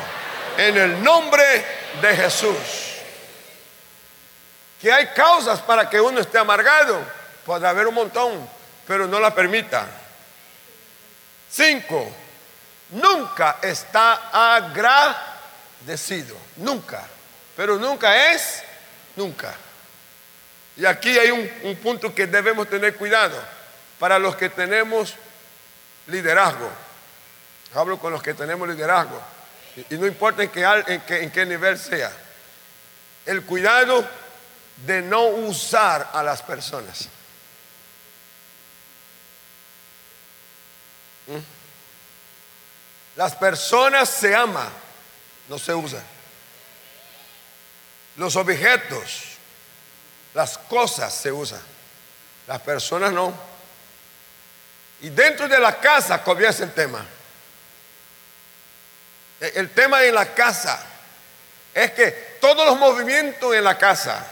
en 0.56 0.78
el 0.78 1.04
nombre 1.04 1.44
de 2.00 2.16
Jesús. 2.16 2.56
Que 4.80 4.90
hay 4.90 5.08
causas 5.08 5.60
para 5.60 5.90
que 5.90 6.00
uno 6.00 6.20
esté 6.20 6.38
amargado. 6.38 7.04
Puede 7.44 7.68
haber 7.68 7.86
un 7.86 7.96
montón, 7.96 8.48
pero 8.86 9.06
no 9.06 9.20
la 9.20 9.34
permita. 9.34 9.88
Cinco, 11.50 12.10
nunca 12.92 13.58
está 13.60 14.56
agradecido. 14.56 16.34
Nunca. 16.56 17.02
Pero 17.54 17.76
nunca 17.76 18.32
es 18.32 18.62
nunca. 19.16 19.54
Y 20.76 20.86
aquí 20.86 21.16
hay 21.18 21.30
un, 21.30 21.76
punto 21.76 22.14
que 22.14 22.26
debemos 22.26 22.68
tener 22.68 22.96
cuidado 22.96 23.40
para 23.98 24.18
los 24.18 24.36
que 24.36 24.48
tenemos 24.48 25.14
liderazgo. 26.08 26.70
Hablo 27.74 27.98
con 27.98 28.12
los 28.12 28.22
que 28.22 28.34
tenemos 28.34 28.68
liderazgo. 28.68 29.20
Y, 29.90 29.96
no 29.96 30.06
importa 30.06 30.42
en 30.42 31.02
en 31.08 31.30
qué 31.30 31.46
nivel 31.46 31.78
sea. 31.78 32.12
El 33.26 33.44
cuidado 33.44 34.06
de 34.78 35.02
no 35.02 35.26
usar 35.26 36.10
a 36.12 36.22
las 36.22 36.42
personas. 36.42 37.08
¿Mm? 41.26 41.38
Las 43.16 43.36
personas 43.36 44.08
se 44.08 44.34
aman, 44.34 44.68
no 45.48 45.58
se 45.58 45.72
usan. 45.72 46.02
Los 48.16 48.36
objetos, 48.36 49.33
las 50.34 50.58
cosas 50.58 51.14
se 51.14 51.32
usan. 51.32 51.62
Las 52.46 52.60
personas 52.60 53.12
no. 53.12 53.32
Y 55.00 55.10
dentro 55.10 55.48
de 55.48 55.58
la 55.58 55.78
casa 55.78 56.22
comienza 56.22 56.64
el 56.64 56.72
tema. 56.72 57.04
E, 59.40 59.52
el 59.56 59.70
tema 59.70 60.02
en 60.04 60.14
la 60.14 60.34
casa 60.34 60.84
es 61.72 61.92
que 61.92 62.10
todos 62.40 62.66
los 62.66 62.78
movimientos 62.78 63.54
en 63.54 63.64
la 63.64 63.78
casa 63.78 64.26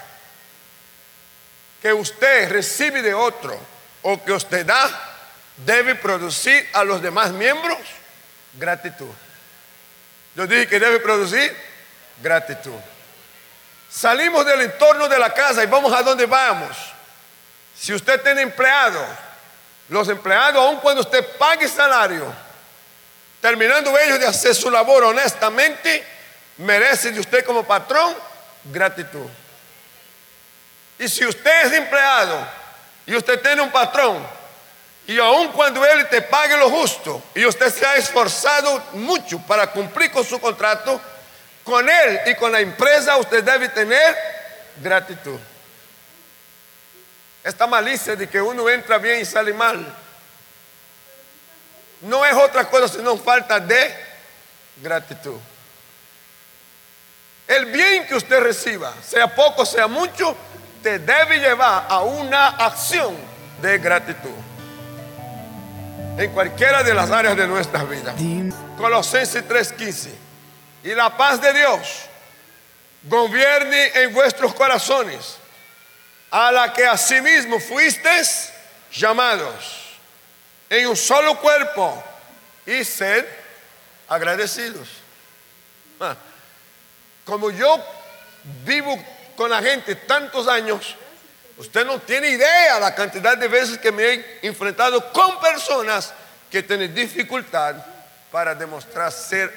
que 1.80 1.92
usted 1.92 2.50
recibe 2.50 3.02
de 3.02 3.14
otro 3.14 3.58
o 4.02 4.22
que 4.22 4.32
usted 4.32 4.66
da 4.66 5.08
debe 5.56 5.94
producir 5.94 6.68
a 6.72 6.84
los 6.84 7.02
demás 7.02 7.30
miembros 7.32 7.78
gratitud. 8.54 9.10
Yo 10.34 10.46
dije 10.46 10.66
que 10.66 10.80
debe 10.80 11.00
producir 11.00 11.54
gratitud. 12.22 12.78
Salimos 13.92 14.46
del 14.46 14.62
entorno 14.62 15.06
de 15.06 15.18
la 15.18 15.34
casa 15.34 15.62
y 15.62 15.66
vamos 15.66 15.92
a 15.92 16.02
donde 16.02 16.24
vamos. 16.24 16.76
Si 17.78 17.92
usted 17.92 18.22
tiene 18.22 18.40
empleado, 18.40 19.04
los 19.88 20.08
empleados, 20.08 20.64
aun 20.64 20.78
cuando 20.78 21.02
usted 21.02 21.36
pague 21.36 21.68
salario, 21.68 22.32
terminando 23.40 23.96
ellos 23.98 24.18
de 24.18 24.26
hacer 24.26 24.54
su 24.54 24.70
labor 24.70 25.04
honestamente, 25.04 26.06
merecen 26.56 27.12
de 27.12 27.20
usted 27.20 27.44
como 27.44 27.64
patrón 27.64 28.14
gratitud. 28.64 29.28
Y 30.98 31.06
si 31.06 31.26
usted 31.26 31.66
es 31.66 31.72
empleado 31.72 32.48
y 33.04 33.14
usted 33.14 33.42
tiene 33.42 33.60
un 33.60 33.70
patrón, 33.70 34.26
y 35.06 35.18
aun 35.18 35.48
cuando 35.48 35.84
él 35.84 36.08
te 36.08 36.22
pague 36.22 36.56
lo 36.56 36.70
justo 36.70 37.22
y 37.34 37.44
usted 37.44 37.74
se 37.74 37.84
ha 37.84 37.96
esforzado 37.96 38.82
mucho 38.92 39.38
para 39.40 39.66
cumplir 39.66 40.10
con 40.12 40.24
su 40.24 40.40
contrato, 40.40 40.98
con 41.64 41.88
él 41.88 42.20
y 42.26 42.34
con 42.34 42.52
la 42.52 42.60
empresa 42.60 43.16
usted 43.16 43.42
debe 43.42 43.68
tener 43.68 44.16
gratitud. 44.82 45.38
Esta 47.44 47.66
malicia 47.66 48.14
de 48.14 48.28
que 48.28 48.40
uno 48.40 48.68
entra 48.68 48.98
bien 48.98 49.20
y 49.20 49.24
sale 49.24 49.52
mal 49.52 49.84
no 52.02 52.24
es 52.24 52.34
otra 52.34 52.68
cosa 52.68 52.88
sino 52.88 53.16
falta 53.16 53.60
de 53.60 53.94
gratitud. 54.82 55.38
El 57.46 57.66
bien 57.66 58.06
que 58.06 58.14
usted 58.14 58.40
reciba, 58.40 58.92
sea 59.02 59.34
poco, 59.34 59.66
sea 59.66 59.86
mucho, 59.86 60.36
te 60.82 60.98
debe 60.98 61.38
llevar 61.38 61.86
a 61.88 62.00
una 62.00 62.48
acción 62.48 63.14
de 63.60 63.78
gratitud 63.78 64.30
en 66.18 66.30
cualquiera 66.32 66.82
de 66.82 66.94
las 66.94 67.10
áreas 67.10 67.36
de 67.36 67.46
nuestras 67.46 67.88
vidas. 67.88 68.14
Colosenses 68.76 69.44
3:15. 69.46 70.21
Y 70.84 70.94
la 70.94 71.16
paz 71.16 71.40
de 71.40 71.52
Dios 71.52 71.80
gobierne 73.04 74.02
en 74.02 74.12
vuestros 74.12 74.54
corazones, 74.54 75.36
a 76.30 76.50
la 76.50 76.72
que 76.72 76.86
asimismo 76.86 77.60
fuisteis 77.60 78.50
llamados 78.92 79.98
en 80.70 80.88
un 80.88 80.96
solo 80.96 81.38
cuerpo 81.40 82.02
y 82.66 82.84
sed 82.84 83.26
agradecidos. 84.08 84.88
Ah, 86.00 86.16
como 87.24 87.50
yo 87.50 87.84
vivo 88.64 89.02
con 89.36 89.50
la 89.50 89.62
gente 89.62 89.94
tantos 89.94 90.48
años, 90.48 90.96
usted 91.58 91.84
no 91.84 92.00
tiene 92.00 92.30
idea 92.30 92.80
la 92.80 92.94
cantidad 92.94 93.36
de 93.36 93.48
veces 93.48 93.78
que 93.78 93.92
me 93.92 94.02
he 94.04 94.38
enfrentado 94.42 95.12
con 95.12 95.40
personas 95.40 96.12
que 96.50 96.62
tienen 96.62 96.94
dificultad 96.94 97.76
para 98.30 98.54
demostrar 98.54 99.12
ser 99.12 99.54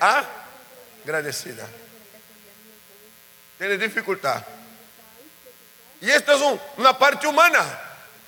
agradecida. 1.05 1.67
Tiene 3.59 3.77
dificultad. 3.77 4.43
Y 6.01 6.09
esto 6.09 6.33
es 6.33 6.59
una 6.77 6.97
parte 6.97 7.27
humana. 7.27 7.63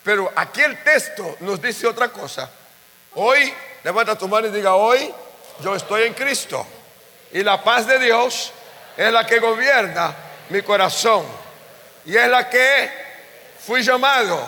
Pero 0.04 0.32
aquí 0.36 0.62
el 0.62 0.82
texto 0.84 1.38
nos 1.42 1.62
dice 1.62 1.88
otra 1.88 2.10
cosa. 2.10 2.50
Hoy, 3.16 3.52
levanta 3.84 4.18
tu 4.18 4.28
mano 4.28 4.48
y 4.48 4.52
diga, 4.52 4.76
hoy 4.76 5.12
yo 5.60 5.76
estoy 5.76 6.04
en 6.04 6.14
Cristo. 6.14 6.66
Y 7.34 7.44
la 7.44 7.62
paz 7.64 7.88
de 7.88 8.00
Dios 8.00 8.54
es 8.96 9.12
la 9.12 9.26
que 9.26 9.40
gobierna 9.40 10.16
mi 10.50 10.62
corazón. 10.62 11.26
Y 12.06 12.16
es 12.16 12.28
la 12.30 12.48
que 12.48 12.90
fui 13.66 13.82
llamado 13.82 14.48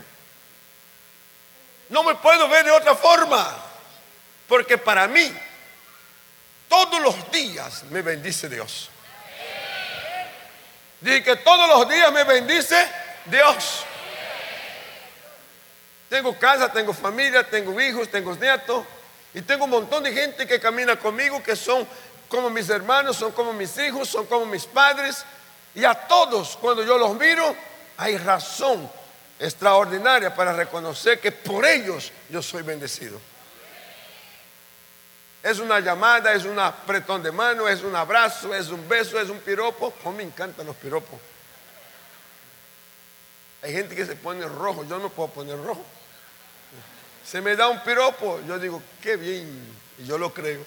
No 1.89 2.03
me 2.03 2.15
puedo 2.15 2.47
ver 2.49 2.65
de 2.65 2.71
otra 2.71 2.95
forma, 2.95 3.55
porque 4.47 4.77
para 4.77 5.07
mí, 5.07 5.31
todos 6.67 7.01
los 7.01 7.31
días 7.31 7.83
me 7.91 8.01
bendice 8.01 8.49
Dios. 8.49 8.89
Dije 11.03 11.21
que 11.21 11.35
todos 11.35 11.67
los 11.67 11.89
días 11.89 12.13
me 12.13 12.23
bendice 12.23 12.77
Dios. 13.25 13.83
Tengo 16.07 16.39
casa, 16.39 16.71
tengo 16.71 16.93
familia, 16.93 17.43
tengo 17.43 17.79
hijos, 17.81 18.09
tengo 18.09 18.33
nietos. 18.35 18.85
Y 19.33 19.41
tengo 19.41 19.65
un 19.65 19.71
montón 19.71 20.03
de 20.03 20.13
gente 20.13 20.47
que 20.47 20.61
camina 20.61 20.95
conmigo, 20.97 21.43
que 21.43 21.57
son 21.57 21.85
como 22.29 22.49
mis 22.49 22.69
hermanos, 22.69 23.17
son 23.17 23.33
como 23.33 23.51
mis 23.51 23.77
hijos, 23.79 24.07
son 24.07 24.25
como 24.27 24.45
mis 24.45 24.65
padres. 24.65 25.25
Y 25.75 25.83
a 25.83 25.93
todos, 25.93 26.57
cuando 26.61 26.83
yo 26.85 26.97
los 26.97 27.15
miro, 27.15 27.53
hay 27.97 28.17
razón 28.17 28.89
extraordinaria 29.39 30.33
para 30.33 30.53
reconocer 30.53 31.19
que 31.19 31.33
por 31.33 31.65
ellos 31.65 32.13
yo 32.29 32.41
soy 32.41 32.63
bendecido. 32.63 33.19
Es 35.43 35.59
una 35.59 35.81
llamada, 35.81 36.33
es 36.33 36.45
un 36.45 36.57
apretón 36.57 37.21
de 37.21 37.29
mano, 37.29 37.67
es 37.67 37.83
un 37.83 37.93
abrazo, 37.93 38.55
es 38.55 38.69
un 38.69 38.87
beso, 38.87 39.19
es 39.19 39.29
un 39.29 39.39
piropo. 39.39 39.93
A 40.05 40.09
me 40.11 40.23
encantan 40.23 40.65
los 40.65 40.75
piropos. 40.77 41.19
Hay 43.61 43.73
gente 43.73 43.93
que 43.93 44.05
se 44.05 44.15
pone 44.15 44.47
rojo, 44.47 44.85
yo 44.85 44.99
no 44.99 45.09
puedo 45.09 45.29
poner 45.29 45.61
rojo. 45.61 45.83
Se 47.25 47.41
me 47.41 47.57
da 47.57 47.67
un 47.67 47.83
piropo, 47.83 48.39
yo 48.47 48.57
digo, 48.57 48.81
qué 49.01 49.17
bien, 49.17 49.75
y 49.97 50.05
yo 50.05 50.17
lo 50.17 50.33
creo. 50.33 50.65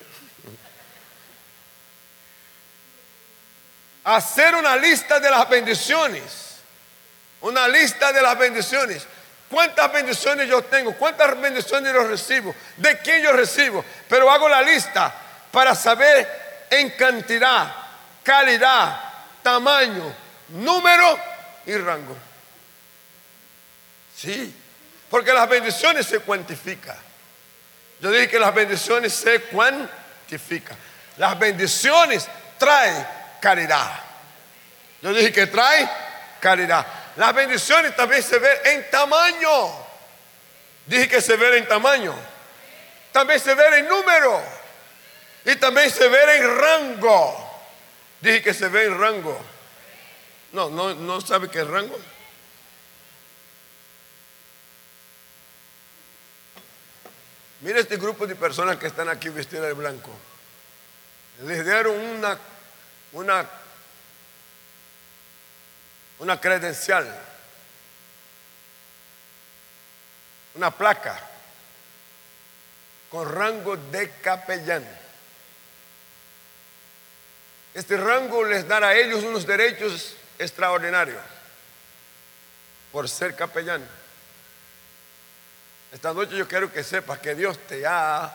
Hacer 4.05 4.55
una 4.55 4.77
lista 4.77 5.19
de 5.19 5.31
las 5.31 5.49
bendiciones, 5.49 6.59
una 7.41 7.67
lista 7.67 8.13
de 8.13 8.21
las 8.21 8.39
bendiciones. 8.39 9.07
¿Cuántas 9.51 9.93
bendiciones 9.93 10.49
yo 10.49 10.63
tengo? 10.63 10.95
¿Cuántas 10.95 11.41
bendiciones 11.41 11.93
yo 11.93 12.07
recibo? 12.07 12.55
¿De 12.77 12.99
quién 12.99 13.23
yo 13.23 13.33
recibo? 13.33 13.85
Pero 14.09 14.31
hago 14.31 14.49
la 14.49 14.63
lista 14.63 15.15
para 15.53 15.75
saber 15.75 16.67
en 16.69 16.91
cantidad, 16.91 17.73
calidad, 18.23 19.01
tamaño, 19.43 20.13
número 20.49 21.19
y 21.65 21.77
rango. 21.77 22.17
Sí, 24.17 24.55
porque 25.09 25.33
las 25.33 25.49
bendiciones 25.49 26.07
se 26.07 26.19
cuantifican. 26.21 26.97
Yo 28.01 28.11
dije 28.11 28.29
que 28.29 28.39
las 28.39 28.55
bendiciones 28.55 29.13
se 29.13 29.43
cuantifican. 29.43 30.77
Las 31.19 31.39
bendiciones 31.39 32.27
traen 32.59 33.07
caridad. 33.41 34.01
Yo 35.03 35.13
dije 35.13 35.33
que 35.33 35.47
trae 35.47 35.89
caridad. 36.41 36.85
Las 37.17 37.35
bendiciones 37.35 37.97
también 37.97 38.23
se 38.23 38.39
ven 38.39 38.59
en 38.65 38.91
tamaño. 38.91 39.87
Dije 40.87 41.09
que 41.09 41.21
se 41.21 41.37
ven 41.37 41.55
en 41.55 41.69
tamaño. 41.69 42.15
También 43.13 43.41
se 43.41 43.55
ven 43.55 43.75
en 43.75 43.89
número. 43.89 44.43
Y 45.45 45.57
también 45.57 45.91
se 45.91 46.09
ven 46.09 46.29
en 46.29 46.59
rango. 46.59 47.51
Dije 48.21 48.43
que 48.43 48.55
se 48.55 48.69
ve 48.69 48.85
en 48.85 49.01
rango. 49.01 49.41
No, 50.53 50.69
no, 50.69 50.95
no 50.95 51.21
sabe 51.21 51.49
qué 51.49 51.61
es 51.61 51.67
rango. 51.67 51.99
Mira 57.61 57.81
este 57.81 57.97
grupo 57.97 58.27
de 58.27 58.37
personas 58.37 58.77
que 58.77 58.87
están 58.87 59.09
aquí 59.09 59.29
vestidas 59.29 59.67
de 59.67 59.73
blanco. 59.73 60.11
Les 61.45 61.65
dieron 61.65 61.99
una, 61.99 62.39
una 63.13 63.47
una 66.19 66.41
credencial, 66.41 67.07
una 70.55 70.71
placa 70.71 71.21
con 73.11 73.31
rango 73.31 73.77
de 73.77 74.11
capellán. 74.23 74.85
Este 77.75 77.97
rango 77.97 78.43
les 78.45 78.67
dará 78.67 78.89
a 78.89 78.97
ellos 78.97 79.23
unos 79.23 79.47
derechos 79.47 80.17
extraordinarios 80.39 81.23
por 82.91 83.09
ser 83.09 83.37
capellán. 83.37 83.87
Esta 85.93 86.13
noche 86.13 86.37
yo 86.37 86.49
quiero 86.49 86.73
que 86.73 86.83
sepas 86.83 87.19
que 87.19 87.35
Dios 87.35 87.59
te 87.67 87.87
ha 87.87 88.33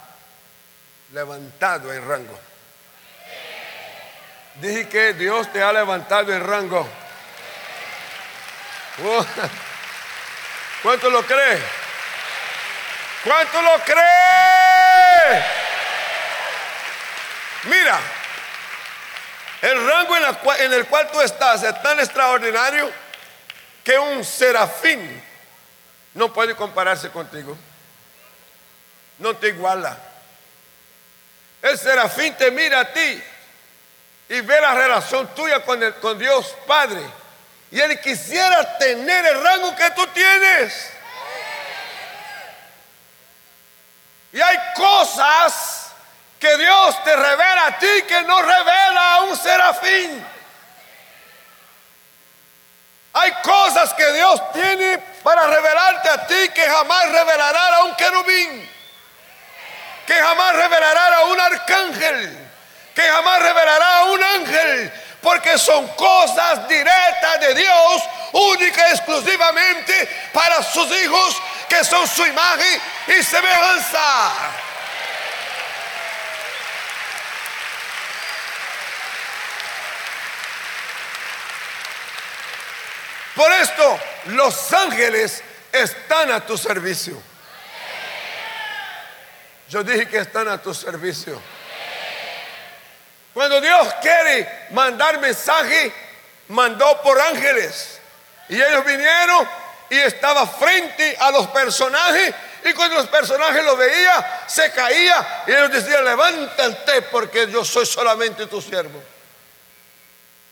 levantado 1.14 1.92
en 1.92 2.08
rango. 2.08 2.40
Dije 4.62 4.88
que 4.88 5.14
Dios 5.14 5.52
te 5.52 5.62
ha 5.62 5.74
levantado 5.74 6.34
en 6.34 6.44
rango. 6.44 6.88
¿Cuánto 10.84 11.10
lo 11.10 11.24
cree? 11.24 11.62
¿Cuánto 13.24 13.62
lo 13.62 13.80
cree? 13.80 15.46
Mira, 17.64 18.00
el 19.62 19.88
rango 19.88 20.18
en, 20.58 20.74
el 20.74 20.88
cual 20.88 21.10
tú 21.12 21.22
estás 21.22 21.64
es 21.64 21.82
tan 21.82 22.00
extraordinario 22.00 22.92
que 23.84 23.98
un 23.98 24.26
serafín 24.26 25.24
no 26.16 26.34
puede 26.34 26.56
compararse 26.56 27.10
contigo. 27.10 27.58
No 29.20 29.36
te 29.36 29.50
iguala. 29.50 29.98
El 31.62 31.78
serafín 31.78 32.36
te 32.36 32.50
mira 32.50 32.80
a 32.80 32.92
ti 32.92 33.24
y 34.30 34.42
ve 34.42 34.60
la 34.60 34.74
relación 34.74 35.34
tuya 35.36 35.64
con, 35.64 35.80
con 36.02 36.18
Dios 36.18 36.56
Padre 36.66 37.21
Y 37.72 37.80
Él 37.80 38.00
quisiera 38.02 38.78
tener 38.78 39.26
el 39.26 39.44
rango 39.44 39.76
que 39.76 39.90
tú 39.92 40.06
tienes. 40.08 40.92
Y 44.34 44.42
hay 44.42 44.58
cosas 44.76 45.92
que 46.40 46.58
Dios 46.58 47.04
te 47.04 47.16
revela 47.16 47.68
a 47.68 47.80
ti 47.80 48.04
que 48.08 48.22
no 48.24 48.42
revela 48.42 49.16
a 49.16 49.22
un 49.22 49.38
serafín. 49.38 50.28
Hay 53.14 53.32
cosas 53.44 53.94
que 53.94 54.12
Dios 54.14 54.52
tiene 54.54 54.98
para 55.22 55.48
revelarte 55.48 56.10
a 56.10 56.28
ti 56.28 56.50
que 56.50 56.70
jamás 56.70 57.12
revelará 57.12 57.76
a 57.76 57.84
un 57.84 57.96
querubín, 57.96 58.70
que 60.08 60.14
jamás 60.14 60.56
revelará 60.56 61.18
a 61.18 61.26
un 61.26 61.40
arcángel, 61.40 62.50
que 62.96 63.02
jamás 63.02 63.42
revelará 63.42 63.98
a 63.98 64.04
un 64.06 64.24
ángel, 64.24 64.94
porque 65.22 65.58
son 65.58 65.88
cosas 65.90 66.68
directas 66.68 67.40
de 67.40 67.54
Dios, 67.56 68.04
única 68.34 68.90
y 68.90 68.92
exclusivamente 68.94 70.30
para 70.34 70.64
sus 70.64 70.92
hijos 71.04 71.42
que 71.70 71.84
son 71.84 72.08
su 72.08 72.26
imagen 72.26 72.82
y 73.08 73.24
semejanza. 73.24 74.32
Por 83.36 83.52
esto, 83.54 84.00
los 84.26 84.74
ángeles 84.74 85.42
están 85.72 86.32
a 86.32 86.46
tu 86.46 86.58
servicio. 86.58 87.22
Yo 89.70 89.84
dije 89.84 90.08
que 90.08 90.18
están 90.18 90.50
a 90.50 90.62
tu 90.62 90.74
servicio. 90.74 91.42
Cuando 93.34 93.62
Dios 93.62 93.88
quiere 94.02 94.68
mandar 94.72 95.20
mensaje, 95.20 95.94
mandó 96.50 97.02
por 97.02 97.20
ángeles. 97.20 98.00
Y 98.50 98.62
ellos 98.62 98.86
vinieron 98.86 99.48
y 99.90 99.98
estaba 99.98 100.46
frente 100.46 101.16
a 101.20 101.32
los 101.32 101.48
personajes. 101.48 102.34
Y 102.64 102.74
cuando 102.74 102.98
los 102.98 103.08
personajes 103.08 103.64
lo 103.64 103.76
veían, 103.78 104.26
se 104.48 104.72
caía. 104.72 105.44
Y 105.48 105.52
ellos 105.52 105.72
decían, 105.72 106.04
levántate 106.04 107.02
porque 107.04 107.50
yo 107.50 107.64
soy 107.64 107.86
solamente 107.86 108.48
tu 108.48 108.62
siervo. 108.62 109.02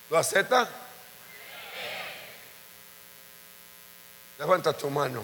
¿Lo 0.09 0.17
acepta? 0.17 0.67
Levanta 4.39 4.73
tu 4.73 4.89
mano. 4.89 5.23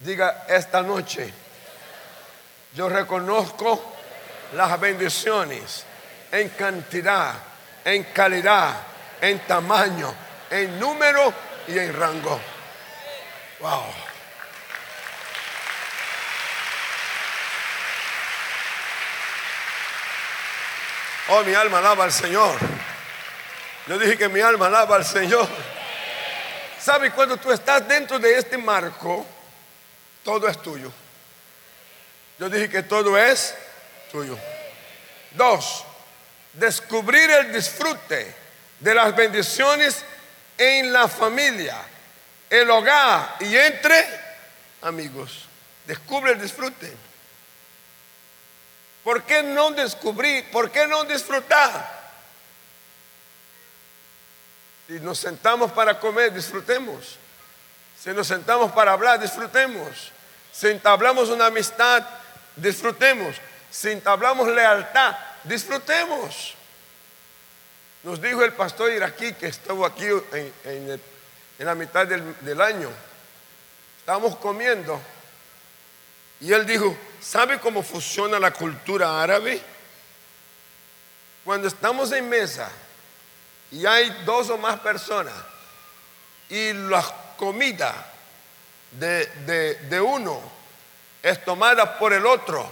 Diga, 0.00 0.46
esta 0.48 0.80
noche 0.80 1.32
yo 2.74 2.88
reconozco 2.88 3.96
las 4.52 4.78
bendiciones 4.80 5.84
en 6.32 6.48
cantidad, 6.50 7.34
en 7.84 8.04
calidad, 8.04 8.74
en 9.20 9.38
tamaño, 9.40 10.14
en 10.50 10.78
número 10.78 11.32
y 11.66 11.78
en 11.78 11.98
rango. 11.98 12.40
Wow. 13.60 13.84
Oh, 21.30 21.42
mi 21.44 21.54
alma 21.54 21.78
alaba 21.78 22.04
al 22.04 22.12
Señor. 22.12 22.56
Yo 23.86 23.98
dije 23.98 24.16
que 24.16 24.28
mi 24.28 24.40
alma 24.40 24.66
alaba 24.66 24.96
al 24.96 25.04
Señor. 25.04 25.46
¿Sabe? 26.80 27.10
Cuando 27.10 27.36
tú 27.36 27.52
estás 27.52 27.86
dentro 27.86 28.18
de 28.18 28.38
este 28.38 28.56
marco, 28.56 29.26
todo 30.24 30.48
es 30.48 30.60
tuyo. 30.62 30.90
Yo 32.38 32.48
dije 32.48 32.70
que 32.70 32.82
todo 32.82 33.18
es 33.18 33.54
tuyo. 34.10 34.38
Dos, 35.32 35.84
descubrir 36.58 37.30
el 37.30 37.52
disfrute 37.52 38.34
de 38.80 38.94
las 38.94 39.14
bendiciones 39.14 40.04
en 40.56 40.92
la 40.92 41.08
familia, 41.08 41.76
el 42.50 42.70
hogar 42.70 43.36
y 43.40 43.56
entre 43.56 44.06
amigos. 44.82 45.44
Descubre 45.86 46.32
el 46.32 46.40
disfrute. 46.40 46.92
¿Por 49.04 49.22
qué 49.22 49.42
no 49.42 49.70
descubrir? 49.70 50.50
¿Por 50.50 50.70
qué 50.70 50.86
no 50.86 51.04
disfrutar? 51.04 51.98
Si 54.86 54.94
nos 55.00 55.18
sentamos 55.18 55.72
para 55.72 55.98
comer, 55.98 56.32
disfrutemos. 56.32 57.18
Si 57.98 58.10
nos 58.10 58.26
sentamos 58.26 58.72
para 58.72 58.92
hablar, 58.92 59.18
disfrutemos. 59.20 60.12
Si 60.52 60.68
entablamos 60.68 61.28
una 61.28 61.46
amistad, 61.46 62.04
disfrutemos. 62.56 63.36
Si 63.70 63.90
entablamos 63.90 64.48
lealtad, 64.48 65.16
disfrutemos. 65.48 66.54
Nos 68.02 68.20
dijo 68.20 68.44
el 68.44 68.52
pastor 68.52 68.92
iraquí 68.92 69.32
que 69.32 69.48
estuvo 69.48 69.84
aquí 69.84 70.06
en, 70.64 71.00
la 71.58 71.74
mitad 71.74 72.06
del, 72.06 72.60
año. 72.60 72.90
Estábamos 73.98 74.36
comiendo 74.36 75.00
y 76.40 76.52
él 76.52 76.64
dijo, 76.64 76.96
¿sabe 77.20 77.58
cómo 77.58 77.82
funciona 77.82 78.38
la 78.38 78.52
cultura 78.52 79.20
árabe? 79.20 79.60
Cuando 81.44 81.66
estamos 81.66 82.12
en 82.12 82.28
mesa 82.28 82.70
y 83.72 83.84
hay 83.84 84.22
dos 84.24 84.50
o 84.50 84.58
más 84.58 84.78
personas 84.80 85.34
y 86.48 86.72
la 86.72 87.02
comida 87.36 88.14
de, 88.92 90.00
uno 90.00 90.40
es 91.22 91.44
tomada 91.44 91.98
por 91.98 92.12
el 92.12 92.24
otro 92.26 92.70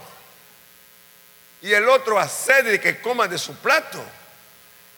y 1.61 1.73
el 1.73 1.87
otro 1.89 2.19
accede 2.19 2.79
que 2.79 3.01
coma 3.01 3.27
de 3.27 3.37
su 3.37 3.55
plato, 3.55 4.03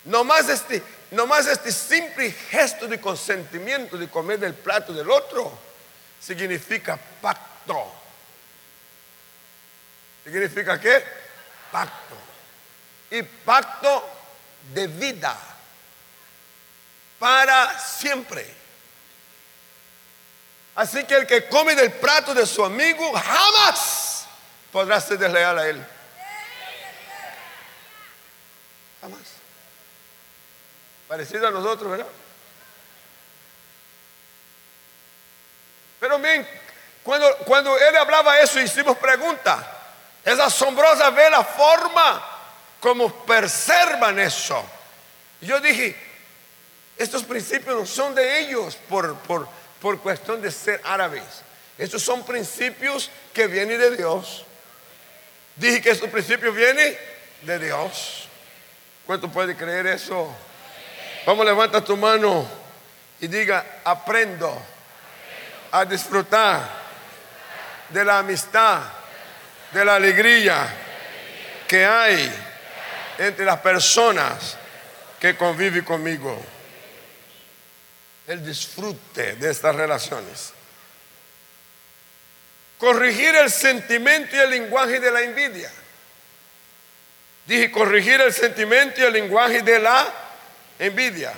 nomás 0.05 0.49
este, 0.49 0.83
nomás 1.11 1.47
este 1.47 1.71
simple 1.71 2.31
gesto 2.31 2.87
de 2.87 2.99
consentimiento 2.99 3.97
de 3.97 4.09
comer 4.09 4.39
del 4.39 4.53
plato 4.53 4.93
del 4.93 5.09
otro 5.09 5.57
significa 6.19 6.99
pacto. 7.21 7.93
¿Significa 10.23 10.79
qué? 10.79 11.03
Pacto. 11.71 12.15
Y 13.11 13.23
pacto 13.23 14.07
de 14.73 14.87
vida 14.87 15.35
para 17.17 17.79
siempre. 17.79 18.59
Así 20.75 21.03
que 21.05 21.15
el 21.15 21.27
que 21.27 21.47
come 21.47 21.75
del 21.75 21.91
plato 21.91 22.33
de 22.33 22.45
su 22.45 22.63
amigo 22.63 23.11
jamás 23.13 24.25
podrá 24.71 25.01
ser 25.01 25.17
desleal 25.17 25.57
a 25.59 25.67
él. 25.67 25.85
Jamás. 29.01 29.19
Parecido 31.07 31.47
a 31.47 31.51
nosotros, 31.51 31.91
¿verdad? 31.91 32.07
Pero 35.99 36.19
bien, 36.19 36.47
cuando, 37.03 37.35
cuando 37.39 37.77
él 37.77 37.95
hablaba 37.97 38.39
eso, 38.39 38.59
hicimos 38.59 38.97
preguntas. 38.97 39.65
Es 40.23 40.39
asombrosa 40.39 41.09
ver 41.09 41.31
la 41.31 41.43
forma 41.43 42.23
como 42.79 43.25
preservan 43.25 44.19
eso. 44.19 44.63
Yo 45.41 45.59
dije, 45.59 45.95
estos 46.97 47.23
principios 47.23 47.75
no 47.75 47.85
son 47.85 48.13
de 48.13 48.39
ellos 48.39 48.77
por, 48.87 49.15
por, 49.17 49.99
cuestión 49.99 50.41
de 50.41 50.51
ser 50.51 50.81
árabes. 50.83 51.23
Estos 51.77 52.03
son 52.03 52.25
principios 52.25 53.09
que 53.33 53.47
vienen 53.47 53.79
de 53.79 53.95
Dios. 53.95 54.45
Dije 55.55 55.81
que 55.81 55.91
estos 55.91 56.09
principios 56.09 56.55
vienen 56.55 56.97
de 57.41 57.59
Dios. 57.59 58.28
¿Cuánto 59.09 59.27
puede 59.31 59.55
creer 59.55 59.87
eso? 59.87 60.31
Vamos, 61.25 61.43
levanta 61.43 61.83
tu 61.83 61.97
mano 61.97 62.47
y 63.19 63.25
diga, 63.25 63.79
aprendo 63.83 64.55
a 65.71 65.83
disfrutar 65.83 66.69
de 67.89 68.05
la 68.05 68.19
amistad, 68.19 68.83
de 69.71 69.83
la 69.83 69.95
alegría 69.95 70.75
que 71.67 71.83
hay 71.83 72.31
entre 73.17 73.45
las 73.45 73.59
personas 73.61 74.55
que 75.19 75.35
conviven 75.35 75.83
conmigo 75.83 76.39
el 78.27 78.45
disfrute 78.45 79.37
de 79.37 79.49
estas 79.49 79.75
relaciones. 79.75 80.53
Corregir 82.77 83.33
el 83.33 83.49
sentimiento 83.49 84.35
y 84.35 84.39
el 84.39 84.51
lenguaje 84.51 84.99
de 84.99 85.09
la 85.11 85.21
envidia. 85.21 85.71
Dije, 87.49 87.71
corregir 87.71 88.21
el 88.21 88.31
sentimiento 88.31 89.01
y 89.01 89.05
el 89.05 89.13
lenguaje 89.13 89.63
de 89.63 89.79
la 89.79 90.07
envidia. 90.77 91.33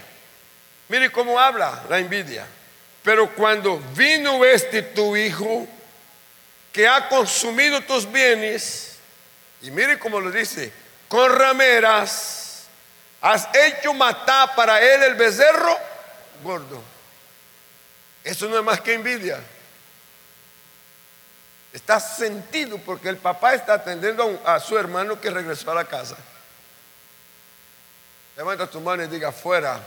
Mire 0.90 1.10
cómo 1.10 1.40
habla 1.40 1.84
la 1.88 2.00
envidia. 2.00 2.46
Pero 3.02 3.34
cuando 3.34 3.80
vino 3.96 4.44
este 4.44 4.82
tu 4.82 5.16
hijo 5.16 5.66
que 6.74 6.86
ha 6.86 7.08
consumido 7.08 7.80
tus 7.80 8.12
bienes, 8.12 8.98
y 9.62 9.72
mire 9.72 9.98
cómo 9.98 10.20
lo 10.20 10.30
dice, 10.30 10.74
con 11.08 11.34
rameras, 11.34 12.66
has 13.22 13.48
hecho 13.54 13.94
matar 13.94 14.54
para 14.54 14.82
él 14.82 15.04
el 15.04 15.16
becerro 15.16 15.78
gordo. 16.44 16.84
Eso 18.22 18.50
no 18.50 18.60
es 18.60 18.66
más 18.66 18.82
que 18.82 18.96
envidia. 18.96 19.40
Está 21.74 22.00
sentido 22.00 22.78
porque 22.80 23.08
el 23.08 23.18
papá 23.18 23.54
está 23.54 23.76
atendiendo 23.76 24.42
a, 24.46 24.60
su 24.60 24.78
hermano 24.78 25.20
que 25.22 25.30
regresó 25.30 25.72
a 25.72 25.76
la 25.76 25.86
casa. 25.86 26.18
Levanta 28.36 28.68
tu 28.68 28.82
mano 28.82 29.04
y 29.04 29.08
diga 29.08 29.32
fuera. 29.32 29.80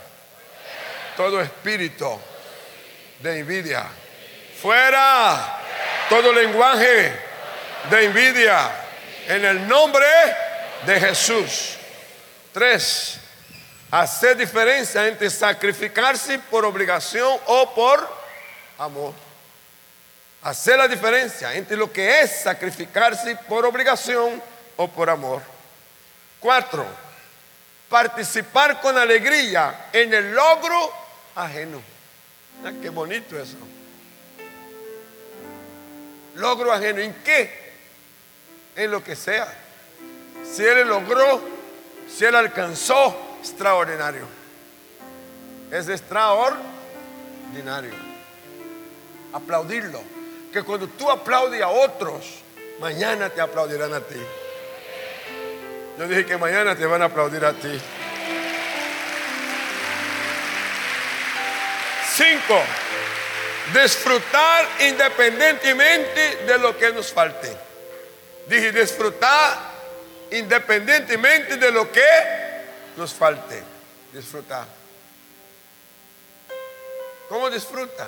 todo 1.15 1.39
espíritu 1.41 2.19
de 3.19 3.39
envidia. 3.39 3.85
Fuera 4.59 5.59
todo 6.09 6.33
lenguaje 6.33 7.19
de 7.89 8.05
envidia. 8.05 8.71
En 9.27 9.45
el 9.45 9.67
nombre 9.67 10.05
de 10.85 10.99
Jesús. 10.99 11.77
Tres, 12.51 13.17
hacer 13.91 14.37
diferencia 14.37 15.07
entre 15.07 15.29
sacrificarse 15.29 16.39
por 16.39 16.65
obligación 16.65 17.37
o 17.45 17.73
por 17.73 18.07
amor. 18.77 19.13
Hacer 20.45 20.77
la 20.77 20.87
diferencia 20.87 21.53
entre 21.55 21.75
lo 21.75 21.91
que 21.91 22.21
es 22.21 22.43
sacrificarse 22.43 23.35
por 23.49 23.65
obligación 23.65 24.39
o 24.77 24.87
por 24.87 25.09
amor. 25.09 25.41
Cuatro, 26.39 26.85
participar 27.89 28.79
con 28.79 28.95
alegría 28.95 29.87
en 29.91 30.13
el 30.13 30.35
logro 30.35 30.93
ajeno. 31.33 31.81
Ah, 32.63 32.71
qué 32.79 32.89
bonito 32.89 33.39
eso. 33.39 33.57
Logro 36.35 36.71
ajeno, 36.71 37.01
¿en 37.01 37.15
qué? 37.23 37.73
En 38.75 38.91
lo 38.91 39.03
que 39.03 39.15
sea. 39.15 39.51
Si 40.43 40.63
él 40.63 40.87
logró, 40.87 41.41
si 42.07 42.23
él 42.23 42.35
alcanzó, 42.35 43.37
extraordinario. 43.39 44.27
Es 45.71 45.89
extraordinario. 45.89 47.95
Aplaudirlo. 49.33 50.14
Que 50.55 50.63
cuando 50.63 50.87
tú 50.87 51.11
aplaudes 51.11 51.61
a 51.61 51.67
otros, 51.67 52.41
mañana 52.79 53.29
te 53.29 53.41
aplaudirán 53.41 53.93
a 53.93 53.99
ti. 53.99 54.21
Yo 55.99 56.07
dije 56.07 56.25
que 56.25 56.37
mañana 56.37 56.73
te 56.77 56.85
van 56.85 57.01
a 57.01 57.05
aplaudir 57.05 57.43
a 57.43 57.51
ti. 57.51 57.77
Cinco, 62.15 62.61
disfrutar 63.73 64.65
independientemente 64.79 66.45
de 66.47 66.57
lo 66.57 66.77
que 66.77 66.93
nos 66.93 67.11
falte. 67.11 67.51
Dije, 68.47 68.71
disfrutar 68.71 69.59
independientemente 70.31 71.57
de 71.57 71.69
lo 71.69 71.91
que 71.91 72.07
nos 72.95 73.13
falte. 73.13 73.61
Disfrutar. 74.13 74.65
¿Cómo 77.27 77.49
disfruta? 77.49 78.07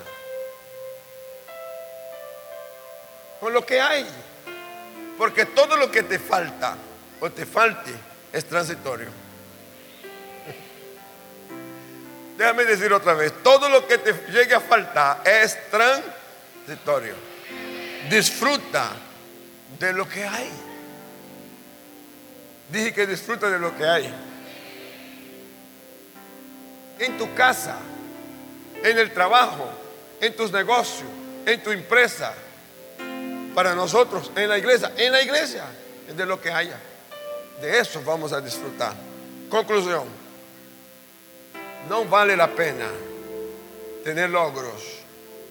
Con 3.39 3.53
lo 3.53 3.65
que 3.65 3.79
hay. 3.79 4.05
Porque 5.17 5.45
todo 5.45 5.77
lo 5.77 5.89
que 5.91 6.03
te 6.03 6.19
falta 6.19 6.75
o 7.19 7.31
te 7.31 7.45
falte 7.45 7.91
es 8.31 8.45
transitorio. 8.45 9.07
Déjame 12.37 12.65
decir 12.65 12.93
otra 12.93 13.13
vez, 13.13 13.33
todo 13.41 13.69
lo 13.69 13.87
que 13.87 13.97
te 13.97 14.13
llegue 14.31 14.53
a 14.53 14.59
faltar 14.59 15.21
es 15.25 15.57
transitorio. 15.69 17.15
Disfruta 18.09 18.91
de 19.79 19.93
lo 19.93 20.07
que 20.07 20.23
hay. 20.23 20.51
Dije 22.69 22.93
que 22.93 23.07
disfruta 23.07 23.49
de 23.49 23.59
lo 23.59 23.75
que 23.75 23.85
hay. 23.85 24.13
En 26.99 27.17
tu 27.17 27.33
casa, 27.33 27.77
en 28.83 28.97
el 28.97 29.13
trabajo, 29.13 29.69
en 30.19 30.35
tus 30.35 30.51
negocios, 30.51 31.09
en 31.45 31.63
tu 31.63 31.71
empresa. 31.71 32.33
Para 33.57 33.73
nosotros, 33.73 34.29
en 34.35 34.49
la 34.49 34.59
iglesia, 34.59 34.91
en 34.95 35.11
la 35.11 35.19
iglesia, 35.19 35.63
de 36.15 36.25
lo 36.27 36.39
que 36.39 36.51
haya. 36.51 36.77
De 37.59 37.79
eso 37.79 38.03
vamos 38.05 38.31
a 38.31 38.39
disfrutar. 38.39 38.93
Conclusión. 39.49 40.03
No 41.89 42.05
vale 42.05 42.37
la 42.37 42.49
pena 42.49 42.85
tener 44.03 44.29
logros 44.29 44.99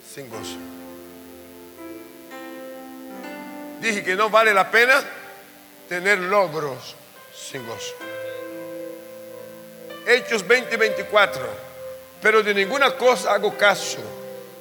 sin 0.08 0.30
gozo. 0.30 0.56
Dije 3.80 4.04
que 4.04 4.14
no 4.14 4.30
vale 4.30 4.54
la 4.54 4.70
pena 4.70 5.02
tener 5.88 6.20
logros 6.20 6.94
sin 7.36 7.66
gozo. 7.66 7.96
Hechos 10.06 10.46
20 10.46 10.76
24. 10.76 11.42
Pero 12.22 12.40
de 12.44 12.54
ninguna 12.54 12.96
cosa 12.96 13.34
hago 13.34 13.58
caso, 13.58 13.98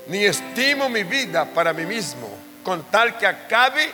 ni 0.08 0.26
estimo 0.26 0.90
mi 0.90 1.04
vida 1.04 1.46
para 1.46 1.74
mí 1.74 1.86
mismo, 1.86 2.45
con 2.66 2.84
tal 2.86 3.16
que 3.20 3.28
acabe 3.28 3.92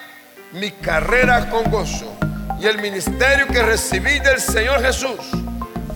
mi 0.53 0.71
carrera 0.71 1.49
con 1.49 1.69
gozo 1.69 2.17
y 2.57 2.65
el 2.65 2.81
ministerio 2.81 3.45
que 3.47 3.61
recibí 3.61 4.17
del 4.19 4.39
Señor 4.39 4.81
Jesús 4.81 5.19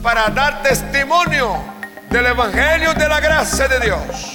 para 0.03 0.27
dar 0.27 0.61
testimonio 0.61 1.63
del 2.09 2.25
Evangelio 2.25 2.93
de 2.93 3.07
la 3.07 3.21
gracia 3.21 3.69
de 3.69 3.79
Dios. 3.79 4.34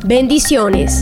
Bendiciones. 0.03 0.99